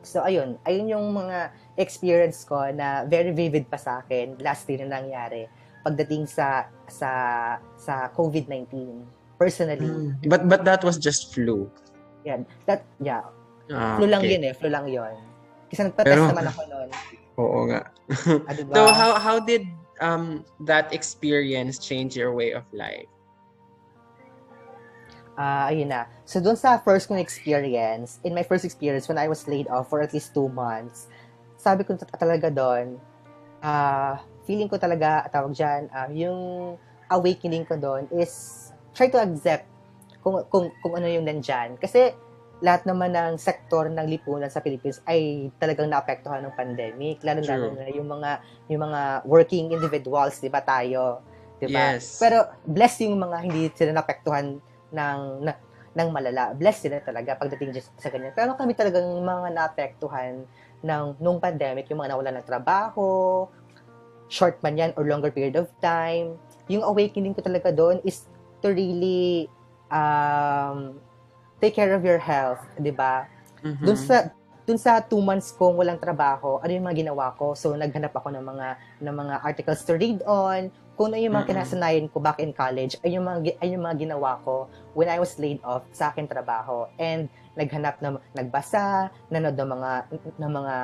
So, 0.06 0.24
ayun. 0.24 0.56
Ayun 0.64 0.96
yung 0.96 1.06
mga 1.12 1.52
experience 1.76 2.48
ko 2.48 2.64
na 2.72 3.04
very 3.04 3.36
vivid 3.36 3.68
pa 3.68 3.76
sa 3.76 4.00
akin 4.00 4.40
last 4.40 4.70
year 4.70 4.86
na 4.86 5.02
nangyari 5.02 5.50
pagdating 5.80 6.28
sa 6.28 6.68
sa 6.92 7.12
sa 7.80 8.12
COVID-19 8.14 9.19
personally. 9.40 9.88
Mm. 9.88 10.20
But 10.28 10.52
but 10.52 10.62
that 10.68 10.84
was 10.84 11.00
just 11.00 11.32
flu. 11.32 11.72
Yeah, 12.28 12.44
that 12.68 12.84
yeah. 13.00 13.24
Ah, 13.72 13.96
flu 13.96 14.12
lang 14.12 14.22
okay. 14.22 14.36
yun 14.36 14.44
eh, 14.44 14.54
flu 14.54 14.68
lang 14.68 14.86
yun. 14.92 15.16
Kasi 15.72 15.88
nagpa-test 15.88 16.12
Pero, 16.12 16.28
naman 16.28 16.46
ako 16.52 16.62
noon. 16.68 16.90
Oo 17.40 17.60
nga. 17.72 17.82
ah, 18.50 18.54
diba? 18.54 18.74
So 18.76 18.82
how 18.92 19.12
how 19.16 19.38
did 19.40 19.64
um 20.04 20.44
that 20.68 20.92
experience 20.92 21.80
change 21.80 22.20
your 22.20 22.36
way 22.36 22.52
of 22.52 22.68
life? 22.76 23.08
Ah, 25.40 25.72
uh, 25.72 25.72
ayun 25.72 25.88
na. 25.88 26.12
So 26.28 26.44
doon 26.44 26.60
sa 26.60 26.82
first 26.84 27.08
kong 27.08 27.22
experience, 27.24 28.20
in 28.28 28.36
my 28.36 28.44
first 28.44 28.68
experience 28.68 29.08
when 29.08 29.16
I 29.16 29.32
was 29.32 29.48
laid 29.48 29.72
off 29.72 29.88
for 29.88 30.04
at 30.04 30.12
least 30.12 30.36
two 30.36 30.52
months, 30.52 31.08
sabi 31.56 31.88
ko 31.88 31.96
talaga 31.96 32.52
doon, 32.52 33.00
ah, 33.64 34.20
uh, 34.20 34.28
feeling 34.44 34.68
ko 34.68 34.82
talaga, 34.82 35.30
tawag 35.32 35.54
dyan, 35.54 35.88
um, 35.94 36.12
yung 36.12 36.42
awakening 37.08 37.64
ko 37.70 37.78
doon 37.78 38.10
is 38.18 38.59
try 38.94 39.08
to 39.10 39.20
accept 39.20 39.66
kung, 40.24 40.44
kung, 40.52 40.72
kung 40.84 40.94
ano 41.00 41.08
yung 41.08 41.26
nandyan. 41.26 41.80
Kasi 41.80 42.14
lahat 42.60 42.84
naman 42.84 43.16
ng 43.16 43.40
sektor 43.40 43.88
ng 43.88 44.04
lipunan 44.04 44.52
sa 44.52 44.60
Philippines 44.60 45.00
ay 45.08 45.48
talagang 45.56 45.88
naapektuhan 45.88 46.44
ng 46.44 46.54
pandemic. 46.60 47.24
Lalo 47.24 47.40
na 47.40 47.88
yung 47.88 48.10
mga 48.12 48.30
yung 48.68 48.82
mga 48.84 49.02
working 49.24 49.72
individuals 49.72 50.44
'di 50.44 50.52
ba 50.52 50.60
tayo? 50.60 51.24
'di 51.64 51.72
ba? 51.72 51.96
Yes. 51.96 52.20
pero 52.20 52.52
bless 52.68 53.00
yung 53.00 53.16
mga 53.16 53.38
hindi 53.48 53.72
sila 53.72 53.96
naapektuhan 53.96 54.60
ng 54.92 55.20
na, 55.40 55.56
ng 55.96 56.10
malala. 56.12 56.52
Bless 56.52 56.84
sila 56.84 57.00
talaga 57.00 57.40
pagdating 57.40 57.80
sa 57.80 58.12
ganyan. 58.12 58.36
Pero 58.36 58.60
kami 58.60 58.76
talagang 58.76 59.08
mga 59.08 59.56
naapektuhan 59.56 60.44
ng 60.84 61.04
nung 61.24 61.40
pandemic 61.40 61.88
yung 61.88 62.04
mga 62.04 62.16
nawalan 62.16 62.44
ng 62.44 62.48
trabaho 62.48 63.48
short 64.30 64.62
man 64.62 64.78
yan 64.78 64.92
or 64.96 65.04
longer 65.10 65.34
period 65.34 65.58
of 65.58 65.68
time. 65.82 66.38
Yung 66.70 66.86
awakening 66.86 67.34
ko 67.34 67.42
talaga 67.42 67.74
doon 67.74 67.98
is 68.06 68.29
to 68.62 68.72
really 68.72 69.48
um, 69.92 71.00
take 71.60 71.76
care 71.76 71.94
of 71.94 72.06
your 72.06 72.20
health, 72.20 72.64
'di 72.80 72.94
ba? 72.96 73.28
Mm-hmm. 73.64 73.86
Doon 73.86 74.00
sa 74.00 74.16
dun 74.70 74.78
sa 74.78 75.02
two 75.02 75.18
months 75.18 75.50
kong 75.58 75.82
walang 75.82 75.98
trabaho, 75.98 76.62
ano 76.62 76.70
yung 76.70 76.86
mga 76.86 77.10
ginawa 77.10 77.34
ko? 77.34 77.58
So, 77.58 77.74
naghanap 77.74 78.14
ako 78.14 78.30
ng 78.38 78.46
mga 78.46 78.68
ng 79.02 79.16
mga 79.18 79.36
articles 79.42 79.82
to 79.82 79.98
read 79.98 80.22
on, 80.30 80.70
kung 80.94 81.10
ano 81.10 81.18
yung 81.18 81.34
mga 81.34 81.50
mm-hmm. 81.50 81.66
kinasanayan 81.66 82.06
ko 82.14 82.22
back 82.22 82.38
in 82.38 82.54
college, 82.54 82.94
ay 83.02 83.18
yung 83.18 83.26
mga, 83.26 83.58
ay 83.66 83.74
yung 83.74 83.82
mga 83.82 83.98
ginawa 84.06 84.38
ko 84.46 84.70
when 84.94 85.10
I 85.10 85.18
was 85.18 85.34
laid 85.42 85.58
off 85.66 85.90
sa 85.90 86.14
akin 86.14 86.30
trabaho. 86.30 86.86
And 87.02 87.34
naghanap 87.58 87.98
ng 87.98 88.22
nagbasa, 88.38 89.10
nanood 89.34 89.58
ng 89.58 89.70
mga 89.74 89.92
ng 90.38 90.52
mga 90.54 90.76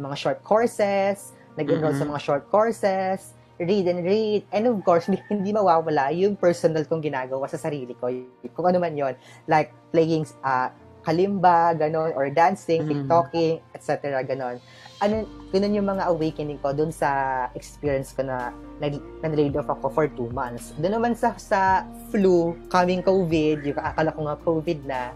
ng 0.00 0.02
mga 0.08 0.16
short 0.16 0.40
courses, 0.40 1.36
nag-enroll 1.60 1.92
mm-hmm. 1.92 2.08
sa 2.08 2.12
mga 2.16 2.22
short 2.24 2.44
courses, 2.48 3.35
read 3.58 3.86
and 3.88 4.04
read. 4.04 4.44
And 4.52 4.68
of 4.68 4.80
course, 4.84 5.08
hindi, 5.30 5.50
mawawala 5.52 6.12
yung 6.12 6.36
personal 6.36 6.84
kong 6.84 7.04
ginagawa 7.04 7.48
sa 7.48 7.60
sarili 7.60 7.96
ko. 7.96 8.12
Kung 8.52 8.66
ano 8.68 8.78
man 8.80 8.96
yon 8.96 9.14
Like 9.48 9.72
playing 9.92 10.28
uh, 10.44 10.72
kalimba, 11.06 11.78
ganon, 11.78 12.10
or 12.18 12.26
dancing, 12.34 12.82
mm. 12.82 12.90
TikToking, 12.90 13.62
etc. 13.78 14.26
ganon. 14.26 14.58
Ano, 14.98 15.22
ganun 15.54 15.78
yung 15.78 15.86
mga 15.86 16.10
awakening 16.10 16.58
ko 16.58 16.74
dun 16.74 16.90
sa 16.90 17.46
experience 17.54 18.10
ko 18.10 18.26
na 18.26 18.50
nag-laid 19.22 19.54
off 19.54 19.70
ako 19.70 19.86
for 19.92 20.06
two 20.10 20.26
months. 20.34 20.74
Doon 20.82 20.98
naman 20.98 21.12
sa, 21.14 21.38
sa 21.38 21.86
flu, 22.10 22.58
coming 22.68 23.06
COVID, 23.06 23.62
yung 23.62 23.78
akala 23.78 24.10
ko 24.10 24.20
nga 24.26 24.36
COVID 24.42 24.80
na, 24.82 25.14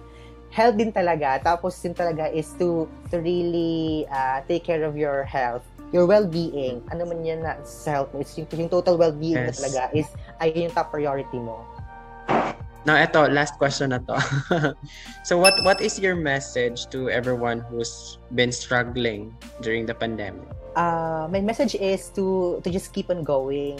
health 0.50 0.76
din 0.78 0.90
talaga. 0.94 1.38
Tapos 1.42 1.78
din 1.78 1.94
talaga 1.94 2.30
is 2.30 2.50
to 2.58 2.90
to 3.10 3.22
really 3.22 4.06
uh, 4.10 4.42
take 4.50 4.66
care 4.66 4.82
of 4.82 4.98
your 4.98 5.22
health 5.22 5.64
your 5.90 6.06
well-being, 6.06 6.82
ano 6.90 7.02
man 7.06 7.24
yan 7.26 7.42
na 7.42 7.58
health 7.86 8.10
mo, 8.14 8.22
yung, 8.22 8.46
yung 8.46 8.70
total 8.70 8.96
well-being 8.96 9.38
yes. 9.38 9.58
talaga 9.58 9.90
is 9.94 10.06
ay 10.38 10.54
yung 10.54 10.70
top 10.70 10.90
priority 10.94 11.38
mo. 11.38 11.66
Now, 12.88 12.96
eto, 12.96 13.28
last 13.28 13.60
question 13.60 13.92
na 13.92 14.00
to. 14.08 14.16
so, 15.28 15.36
what 15.36 15.52
what 15.68 15.84
is 15.84 16.00
your 16.00 16.16
message 16.16 16.88
to 16.96 17.12
everyone 17.12 17.60
who's 17.68 18.16
been 18.32 18.48
struggling 18.48 19.36
during 19.60 19.84
the 19.84 19.92
pandemic? 19.92 20.48
Uh, 20.72 21.28
my 21.28 21.44
message 21.44 21.76
is 21.76 22.08
to 22.16 22.56
to 22.64 22.68
just 22.72 22.96
keep 22.96 23.12
on 23.12 23.20
going. 23.20 23.76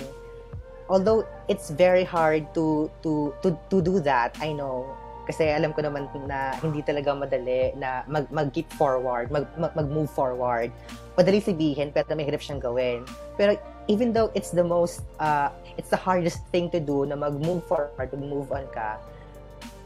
Although 0.92 1.24
it's 1.48 1.72
very 1.72 2.04
hard 2.04 2.52
to 2.52 2.92
to 3.00 3.32
to 3.40 3.56
to 3.72 3.80
do 3.80 4.04
that, 4.04 4.36
I 4.36 4.52
know 4.52 4.84
kasi 5.30 5.46
alam 5.46 5.70
ko 5.70 5.86
naman 5.86 6.10
na 6.26 6.58
hindi 6.58 6.82
talaga 6.82 7.14
madali 7.14 7.70
na 7.78 8.02
mag, 8.10 8.26
mag-keep 8.34 8.66
forward, 8.74 9.30
mag, 9.30 9.46
mag, 9.54 9.70
mag-move 9.78 10.10
forward. 10.10 10.74
Madali 11.14 11.38
sabihin, 11.38 11.94
pero 11.94 12.10
may 12.18 12.26
hirap 12.26 12.42
siyang 12.42 12.58
gawin. 12.58 13.06
Pero 13.38 13.54
even 13.86 14.10
though 14.10 14.34
it's 14.34 14.50
the 14.50 14.66
most, 14.66 15.06
uh, 15.22 15.54
it's 15.78 15.86
the 15.86 15.96
hardest 15.96 16.42
thing 16.50 16.66
to 16.74 16.82
do 16.82 17.06
na 17.06 17.14
mag-move 17.14 17.62
forward, 17.70 17.94
mag-move 17.94 18.50
on 18.50 18.66
ka, 18.74 18.98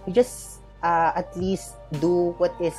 you 0.09 0.17
just 0.17 0.65
uh, 0.81 1.13
at 1.13 1.29
least 1.37 1.77
do 2.01 2.33
what 2.41 2.57
is 2.57 2.77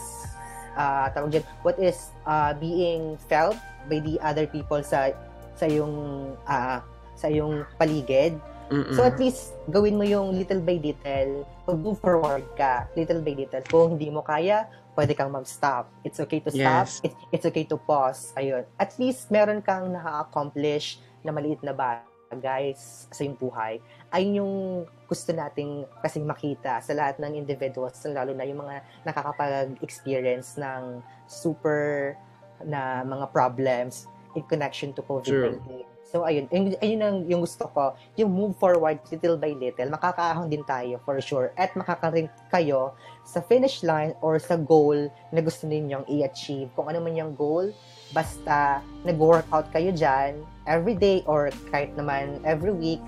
uh, 0.73 1.13
tawag 1.13 1.38
dyan, 1.38 1.45
what 1.62 1.78
is 1.78 2.10
uh, 2.25 2.58
being 2.58 3.13
felt 3.30 3.54
by 3.86 4.01
the 4.01 4.17
other 4.25 4.49
people 4.49 4.82
sa 4.82 5.13
sa 5.54 5.69
yung 5.69 6.34
uh, 6.49 6.82
sa 7.13 7.30
yung 7.30 7.62
paligid 7.78 8.36
Mm-mm. 8.69 8.95
So 8.97 9.06
at 9.06 9.17
least 9.21 9.54
gawin 9.69 9.97
mo 9.97 10.06
yung 10.06 10.34
little 10.34 10.62
by 10.62 10.82
little, 10.82 11.45
mag-move 11.69 11.99
forward 12.01 12.45
ka, 12.58 12.89
little 12.97 13.21
by 13.21 13.34
little. 13.38 13.63
Kung 13.69 13.97
hindi 13.97 14.10
mo 14.10 14.25
kaya, 14.25 14.65
pwede 14.97 15.13
kang 15.13 15.30
mag-stop. 15.30 15.91
It's 16.01 16.17
okay 16.17 16.39
to 16.41 16.49
stop. 16.49 16.88
Yes. 16.89 17.04
It, 17.04 17.13
it's 17.30 17.45
okay 17.45 17.67
to 17.69 17.78
pause. 17.78 18.34
Ayun. 18.39 18.65
At 18.80 18.95
least 18.97 19.30
meron 19.30 19.62
kang 19.62 19.91
na-accomplish 19.93 20.97
na 21.21 21.30
maliit 21.36 21.62
na 21.62 21.75
bagay 21.75 22.73
sa 23.12 23.21
iyong 23.21 23.38
buhay. 23.38 23.78
Ay 24.10 24.39
yung 24.39 24.86
gusto 25.06 25.30
nating 25.36 25.86
kasing 26.01 26.25
makita 26.25 26.82
sa 26.82 26.93
lahat 26.97 27.21
ng 27.21 27.38
individuals, 27.38 28.01
lalo 28.10 28.34
na 28.34 28.47
yung 28.47 28.65
mga 28.65 28.82
nakakapag-experience 29.06 30.58
ng 30.58 31.06
super 31.30 32.15
na 32.63 33.04
mga 33.04 33.30
problems 33.30 34.10
in 34.34 34.41
connection 34.47 34.95
to 34.95 35.04
COVID-19. 35.04 35.62
True. 35.62 35.94
So, 36.06 36.24
ayun. 36.24 36.46
Ayun, 36.54 36.78
ayun 36.80 37.02
ang 37.02 37.18
yung 37.26 37.41
gusto 37.41 37.65
ko. 37.74 37.98
Yung 38.15 38.30
move 38.30 38.54
forward 38.62 39.02
little 39.10 39.36
by 39.41 39.52
little. 39.58 39.89
Makakaahon 39.89 40.54
din 40.54 40.62
tayo 40.63 41.02
for 41.02 41.18
sure. 41.18 41.50
At 41.58 41.74
makakaring 41.74 42.30
kayo 42.54 42.94
sa 43.26 43.42
finish 43.42 43.82
line 43.82 44.13
or 44.21 44.38
sa 44.38 44.56
goal 44.56 45.10
na 45.34 45.40
gusto 45.42 45.65
ninyong 45.65 46.06
i-achieve. 46.06 46.69
Kung 46.77 46.94
ano 46.94 47.02
man 47.02 47.17
yung 47.17 47.34
goal, 47.34 47.73
basta 48.13 48.86
nag-workout 49.02 49.73
kayo 49.73 49.90
dyan 49.90 50.38
every 50.69 50.94
day 50.94 51.25
or 51.25 51.50
kahit 51.73 51.90
naman 51.98 52.38
every 52.46 52.71
week, 52.71 53.02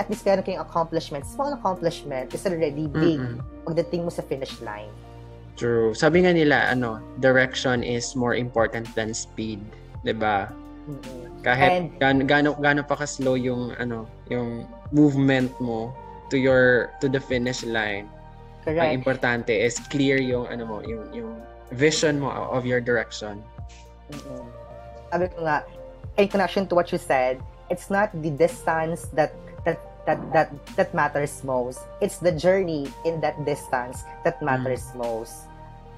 at 0.00 0.08
least 0.08 0.24
meron 0.24 0.40
kayong 0.40 0.64
accomplishment. 0.64 1.28
Small 1.28 1.52
accomplishment 1.52 2.32
is 2.32 2.42
already 2.48 2.88
big 2.88 3.20
mm-hmm. 3.20 3.44
pagdating 3.68 4.08
mo 4.08 4.10
sa 4.10 4.24
finish 4.24 4.56
line. 4.64 4.90
True. 5.58 5.90
Sabi 5.90 6.22
nga 6.22 6.32
nila, 6.32 6.70
ano, 6.70 7.02
direction 7.18 7.82
is 7.82 8.14
more 8.14 8.38
important 8.38 8.86
than 8.94 9.10
speed. 9.10 9.58
'di 10.06 10.14
ba? 10.14 10.50
Kahit 11.44 11.94
gaano 12.00 12.24
gaano 12.24 12.48
gaano 12.58 12.82
pa 12.82 12.96
ka-slow 12.98 13.38
yung 13.38 13.76
ano, 13.78 14.08
yung 14.32 14.66
movement 14.90 15.52
mo 15.60 15.92
to 16.32 16.36
your 16.36 16.92
to 17.00 17.08
the 17.08 17.20
finish 17.20 17.64
line. 17.64 18.08
Correct. 18.64 18.84
Ang 18.84 18.92
importante 19.00 19.52
is 19.52 19.80
clear 19.88 20.20
yung 20.20 20.48
ano 20.48 20.64
mo, 20.66 20.76
yung 20.84 21.08
yung 21.14 21.32
vision 21.72 22.20
mo 22.20 22.28
of 22.32 22.64
your 22.64 22.80
direction. 22.80 23.40
Mm-hmm. 24.12 24.44
Sabi 25.08 25.24
ko 25.32 25.38
nga, 25.44 25.64
in 26.20 26.28
connection 26.28 26.68
to 26.68 26.74
what 26.76 26.92
you 26.92 27.00
said, 27.00 27.40
it's 27.70 27.88
not 27.88 28.12
the 28.12 28.32
distance 28.32 29.08
that 29.16 29.32
that 29.64 29.80
that 30.04 30.20
that 30.32 30.48
that 30.76 30.90
matters 30.92 31.44
most. 31.44 31.80
It's 32.00 32.18
the 32.18 32.32
journey 32.32 32.88
in 33.04 33.20
that 33.20 33.36
distance 33.44 34.04
that 34.24 34.40
matters 34.40 34.84
most. 34.96 35.48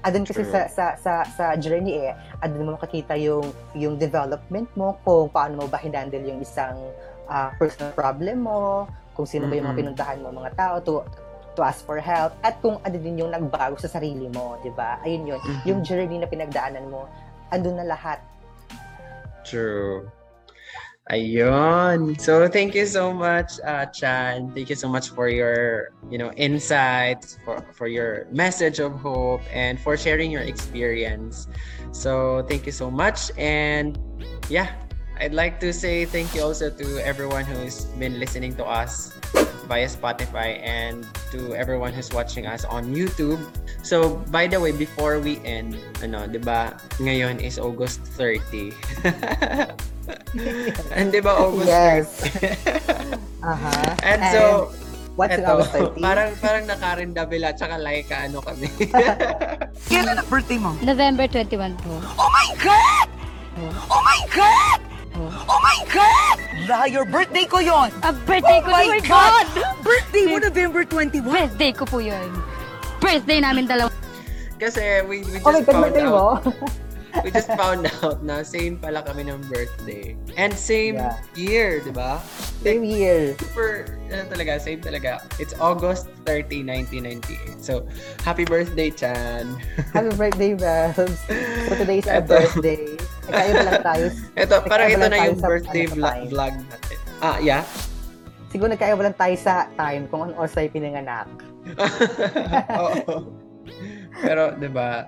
Adun 0.01 0.25
kasi 0.25 0.41
True. 0.41 0.49
sa, 0.49 0.61
sa 0.65 0.85
sa 0.97 1.13
sa 1.29 1.45
journey 1.61 1.93
eh, 2.09 2.17
adun 2.41 2.65
mo 2.65 2.73
makikita 2.73 3.13
yung 3.21 3.53
yung 3.77 4.01
development 4.01 4.65
mo 4.73 4.97
kung 5.05 5.29
paano 5.29 5.61
mo 5.61 5.65
ba 5.69 5.77
hinandle 5.77 6.25
yung 6.25 6.41
isang 6.41 6.73
ah, 7.29 7.53
personal 7.61 7.93
problem 7.93 8.41
mo, 8.41 8.89
kung 9.13 9.29
sino 9.29 9.45
ba 9.45 9.53
yung 9.53 9.69
mga 9.69 9.77
pinuntahan 9.77 10.17
mo 10.25 10.33
mga 10.33 10.51
tao 10.57 10.75
to 10.81 11.05
to 11.53 11.61
ask 11.61 11.83
for 11.85 11.99
help 12.01 12.33
at 12.41 12.57
kung 12.63 12.79
ano 12.81 12.95
din 12.97 13.21
yung 13.21 13.29
nagbago 13.29 13.77
sa 13.77 13.91
sarili 13.91 14.25
mo, 14.31 14.57
'di 14.65 14.73
ba? 14.73 14.97
Ayun 15.05 15.29
yun, 15.29 15.39
Mhm. 15.39 15.63
yung 15.69 15.79
journey 15.85 16.17
na 16.17 16.25
pinagdaanan 16.25 16.89
mo, 16.89 17.05
andun 17.53 17.77
na 17.77 17.85
lahat. 17.85 18.17
True. 19.45 20.07
Ayun. 21.11 22.15
So 22.15 22.47
thank 22.47 22.71
you 22.71 22.87
so 22.87 23.11
much, 23.11 23.59
uh, 23.67 23.85
Chan. 23.91 24.55
Thank 24.55 24.71
you 24.71 24.79
so 24.79 24.87
much 24.87 25.11
for 25.11 25.27
your, 25.27 25.91
you 26.07 26.15
know, 26.15 26.31
insights, 26.39 27.35
for 27.43 27.59
for 27.75 27.91
your 27.91 28.31
message 28.31 28.79
of 28.79 28.95
hope, 28.95 29.43
and 29.51 29.75
for 29.75 29.99
sharing 29.99 30.31
your 30.31 30.47
experience. 30.47 31.51
So 31.91 32.47
thank 32.47 32.63
you 32.63 32.71
so 32.71 32.87
much, 32.87 33.27
and 33.35 33.99
yeah, 34.47 34.71
I'd 35.19 35.35
like 35.35 35.59
to 35.59 35.75
say 35.75 36.07
thank 36.07 36.31
you 36.31 36.47
also 36.47 36.71
to 36.71 36.87
everyone 37.03 37.43
who's 37.43 37.91
been 37.99 38.15
listening 38.15 38.55
to 38.55 38.63
us 38.63 39.11
via 39.67 39.91
Spotify 39.91 40.63
and 40.63 41.03
to 41.35 41.51
everyone 41.59 41.91
who's 41.91 42.07
watching 42.15 42.47
us 42.47 42.63
on 42.63 42.95
YouTube. 42.95 43.43
So, 43.83 44.23
by 44.31 44.47
the 44.47 44.63
way, 44.63 44.71
before 44.71 45.19
we 45.19 45.43
end, 45.43 45.75
ano, 45.99 46.23
'di 46.31 46.39
ba? 46.39 46.79
Ngayon 47.03 47.43
is 47.43 47.59
August 47.59 47.99
30. 48.15 48.71
And 50.91 51.11
'di 51.11 51.21
ba 51.21 51.33
August 51.35 51.67
Yes. 51.67 52.05
30? 52.23 53.43
Aha. 53.43 53.73
And 54.05 54.21
so, 54.29 54.69
what's 55.17 55.33
eto, 55.33 55.59
August 55.59 55.73
30? 55.97 55.99
parang 55.99 56.29
parang 56.37 56.63
na 56.65 56.75
Karen 56.77 57.11
Davila 57.11 57.51
tsaka 57.51 57.75
Laika 57.75 58.25
ano 58.29 58.39
kami. 58.39 58.69
Kailan 59.91 60.15
ang 60.17 60.27
birthday 60.29 60.59
mo? 60.61 60.71
November 60.79 61.25
21 61.25 61.75
po. 61.81 61.93
Oh 62.15 62.29
my 62.31 62.49
God! 62.61 63.07
Oh 63.89 64.01
my 64.01 64.21
God! 64.31 64.79
Oh 65.17 65.59
my 65.59 65.79
God! 65.91 66.37
Liar, 66.65 67.03
birthday 67.03 67.43
ko 67.43 67.59
yon. 67.59 67.91
Ah, 67.99 68.15
birthday 68.23 68.61
Oh 68.61 68.65
ko 68.65 68.69
my 68.71 68.85
oh 68.87 68.91
my 68.95 69.01
God! 69.03 69.45
God! 69.51 69.75
Birthday 69.83 70.23
mo 70.29 70.37
November 70.39 70.81
21? 70.87 71.27
Birthday 71.27 71.71
ko 71.75 71.83
po 71.83 71.99
yun. 71.99 72.29
Birthday 73.03 73.43
namin 73.43 73.67
dalawa. 73.67 73.91
Kasi 74.55 75.01
we, 75.09 75.25
we 75.27 75.41
just 75.41 75.43
Oh 75.43 75.51
my 75.51 75.61
God, 75.61 75.67
found 75.67 75.83
birthday 75.89 76.05
out 76.05 76.13
mo? 76.13 76.25
we 77.23 77.29
just 77.29 77.51
found 77.53 77.83
out 78.01 78.23
na 78.23 78.41
same 78.41 78.79
pala 78.79 79.03
kami 79.03 79.27
ng 79.27 79.43
birthday. 79.51 80.15
And 80.35 80.55
same 80.55 80.95
Yeah. 80.95 81.19
year, 81.35 81.69
di 81.83 81.91
ba? 81.91 82.23
Same 82.63 82.83
year. 82.83 83.35
Super, 83.35 83.99
ano 84.07 84.23
talaga, 84.27 84.57
same 84.57 84.79
talaga. 84.79 85.19
It's 85.35 85.51
August 85.57 86.07
30, 86.23 86.63
1998. 86.63 87.59
So, 87.59 87.83
happy 88.23 88.45
birthday, 88.45 88.89
Chan. 88.89 89.49
Happy 89.95 90.13
birthday, 90.15 90.53
Babs. 90.55 91.19
So 91.67 91.71
today's 91.75 92.07
our 92.07 92.23
birthday. 92.23 92.95
Nagkaya 93.27 93.51
pa 93.51 93.63
lang 93.63 93.83
tayo. 93.83 94.05
Ito, 94.35 94.55
parang 94.65 94.87
ito 94.89 95.05
na 95.05 95.17
yung 95.19 95.35
tayo 95.35 95.35
sa- 95.37 95.49
birthday 95.49 95.83
ano, 95.83 95.91
sa 95.91 95.95
vlog, 95.97 96.17
vlog 96.29 96.53
natin. 96.57 96.97
Ah, 97.21 97.37
yeah? 97.39 97.63
Siguro 98.51 98.67
nagkaya 98.67 98.93
lang 98.93 99.15
tayo 99.15 99.35
sa 99.37 99.53
time 99.73 100.11
kung 100.11 100.27
anong 100.27 100.37
oras 100.37 100.51
tayo 100.51 100.67
pinanganak. 100.69 101.27
Oo. 102.81 103.31
Pero, 104.19 104.57
di 104.57 104.67
ba, 104.67 105.07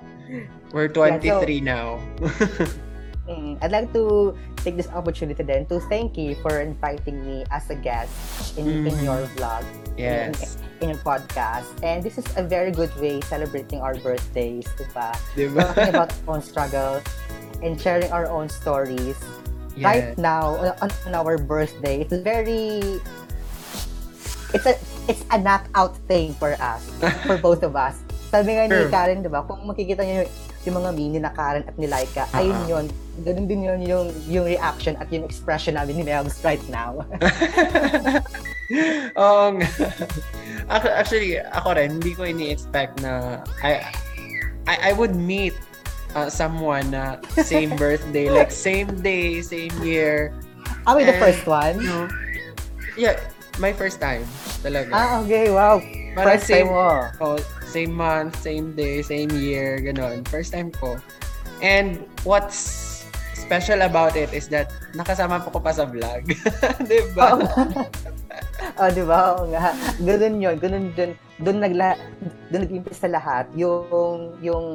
we're 0.73 0.89
23 0.89 1.61
now. 1.61 2.01
Mm, 3.23 3.55
I'd 3.63 3.71
like 3.71 3.87
to 3.95 4.35
take 4.67 4.75
this 4.75 4.91
opportunity 4.91 5.47
then 5.47 5.63
to 5.71 5.79
thank 5.87 6.19
you 6.19 6.35
for 6.43 6.59
inviting 6.59 7.23
me 7.23 7.47
as 7.55 7.63
a 7.71 7.75
guest 7.79 8.11
in, 8.59 8.67
in 8.83 8.91
Mhm. 8.91 8.99
your 8.99 9.23
vlog, 9.39 9.63
Yes. 9.95 10.59
in 10.83 10.91
your 10.91 10.99
podcast. 10.99 11.71
And 11.79 12.03
this 12.03 12.19
is 12.19 12.27
a 12.35 12.43
very 12.43 12.75
good 12.75 12.91
way 12.99 13.23
celebrating 13.23 13.79
our 13.79 13.95
birthdays, 13.95 14.67
diba? 14.75 15.15
Di 15.39 15.47
ba? 15.47 15.71
Talking 15.71 15.95
about 15.95 16.11
our 16.11 16.35
own 16.35 16.41
struggle 16.43 16.99
and 17.63 17.79
sharing 17.79 18.11
our 18.11 18.27
own 18.27 18.51
stories. 18.51 19.15
right 19.79 20.13
Yes. 20.13 20.21
now 20.21 20.53
on, 20.83 20.91
on 21.09 21.13
our 21.17 21.33
birthday 21.33 22.05
it's 22.05 22.13
very 22.21 23.01
it's 24.53 24.69
a 24.69 24.77
it's 25.09 25.25
a 25.33 25.37
knockout 25.41 25.97
thing 26.05 26.29
for 26.37 26.53
us 26.61 26.85
for 27.25 27.41
both 27.47 27.65
of 27.65 27.73
us 27.73 27.97
sabi 28.29 28.53
nga 28.53 28.69
ni. 28.69 28.85
Karen 28.93 29.25
di 29.25 29.29
ba 29.33 29.41
kung 29.41 29.65
makikita 29.65 30.05
niyo 30.05 30.29
yung, 30.63 30.75
mga 30.77 30.89
mini 30.91 31.19
na 31.19 31.29
Karen 31.29 31.63
at 31.63 31.75
ni 31.75 31.85
Laika 31.85 32.27
ayun 32.31 32.55
Uh-uh. 32.55 32.71
yun 32.71 32.85
ganun 33.21 33.45
din 33.45 33.61
yun 33.61 33.79
yung 33.83 34.05
yung 34.25 34.45
reaction 34.47 34.97
at 34.97 35.05
yung 35.07 35.21
expression 35.21 35.75
namin 35.75 35.99
ni 35.99 36.03
Melgs 36.03 36.41
right 36.41 36.63
now. 36.67 37.05
Ac- 40.71 40.95
Actually, 40.95 41.37
ako 41.39 41.77
rin, 41.77 41.99
hindi 42.01 42.15
ko 42.15 42.23
ini-expect 42.25 43.03
na 43.03 43.43
I, 43.61 43.85
I, 44.65 44.89
I 44.89 44.97
would 44.97 45.13
meet 45.13 45.53
uh, 46.15 46.29
someone 46.29 46.89
na 46.89 47.19
same 47.37 47.75
birthday, 47.75 48.29
like 48.29 48.49
same 48.65 48.89
day, 49.01 49.41
same 49.41 49.73
year. 49.83 50.33
are 50.87 50.95
we 50.97 51.03
the 51.05 51.15
first 51.15 51.45
one 51.47 51.79
No. 51.79 52.07
Yeah, 52.97 53.15
my 53.57 53.71
first 53.71 54.01
time 54.01 54.25
talaga. 54.59 54.89
ah 54.91 55.21
okay 55.21 55.47
wow 55.47 55.79
Parang 56.13 56.35
first 56.35 56.49
time 56.49 56.67
mo 56.67 57.07
Oh, 57.21 57.37
same 57.73 57.91
month, 57.91 58.37
same 58.37 58.77
day, 58.77 59.01
same 59.01 59.33
year, 59.33 59.81
ganon. 59.81 60.21
First 60.29 60.53
time 60.53 60.69
ko. 60.69 61.01
And 61.65 62.05
what's 62.21 62.93
special 63.33 63.81
about 63.81 64.15
it 64.15 64.31
is 64.31 64.47
that 64.53 64.71
nakasama 64.93 65.43
po 65.43 65.57
ko 65.57 65.59
pa 65.59 65.73
sa 65.73 65.89
vlog. 65.89 66.29
'Di 66.85 66.99
ba? 67.17 67.35
Oh, 68.81 68.89
di 68.89 69.05
ba? 69.05 69.37
Oo 69.37 69.45
nga. 69.53 69.75
Ganun 70.01 70.41
yun. 70.41 70.55
Ganun 70.57 70.89
dun. 70.97 71.13
Doon 71.37 71.57
nagla 71.61 71.93
doon 72.49 72.65
nag-impis 72.65 73.05
sa 73.05 73.09
lahat 73.11 73.45
yung 73.53 74.33
yung 74.41 74.65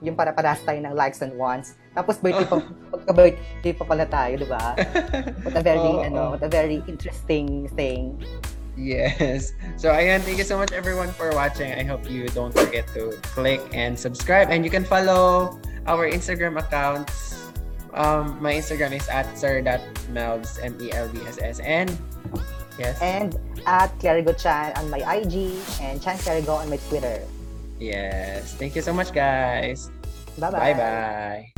yung 0.00 0.16
para 0.16 0.32
paras 0.32 0.62
tayo 0.64 0.80
ng 0.80 0.96
likes 0.96 1.20
and 1.20 1.36
wants. 1.36 1.76
Tapos 1.92 2.16
birthday 2.22 2.48
pa 2.48 2.62
pagka-birthday 2.96 3.72
pa 3.76 3.84
pala 3.84 4.04
tayo, 4.08 4.32
di 4.40 4.48
ba? 4.48 4.72
What 5.44 5.58
a 5.58 5.62
very 5.64 5.82
Oo, 5.82 6.00
ano, 6.00 6.20
oo. 6.22 6.30
what 6.36 6.42
a 6.44 6.48
very 6.48 6.80
interesting 6.88 7.68
thing. 7.76 8.16
Yes. 8.76 9.52
So 9.76 9.92
ayan, 9.92 10.20
thank 10.24 10.38
you 10.38 10.44
so 10.48 10.56
much 10.56 10.72
everyone 10.72 11.12
for 11.12 11.28
watching. 11.36 11.72
I 11.76 11.84
hope 11.84 12.08
you 12.08 12.28
don't 12.32 12.54
forget 12.56 12.88
to 12.96 13.12
click 13.20 13.60
and 13.72 13.98
subscribe 13.98 14.48
and 14.48 14.64
you 14.64 14.70
can 14.70 14.84
follow 14.84 15.60
our 15.86 16.08
Instagram 16.08 16.56
accounts. 16.58 17.36
Um, 17.92 18.40
my 18.40 18.54
Instagram 18.56 18.96
is 18.96 19.04
at 19.12 19.28
sir.melbs, 19.36 20.64
M-E-L-B-S-S. 20.64 21.60
And, 21.60 21.92
yes, 22.78 22.96
And 23.02 23.36
at 23.68 23.92
Clarigo 24.00 24.32
Chan 24.32 24.72
on 24.80 24.88
my 24.88 25.04
IG 25.04 25.52
and 25.84 26.00
Chan 26.00 26.16
Clarigo 26.24 26.56
on 26.56 26.70
my 26.72 26.80
Twitter. 26.88 27.20
yes. 27.78 28.54
Thank 28.56 28.74
you 28.76 28.80
so 28.80 28.94
much, 28.96 29.12
guys. 29.12 29.90
Bye-bye. 30.40 30.72
Bye-bye. 30.72 31.51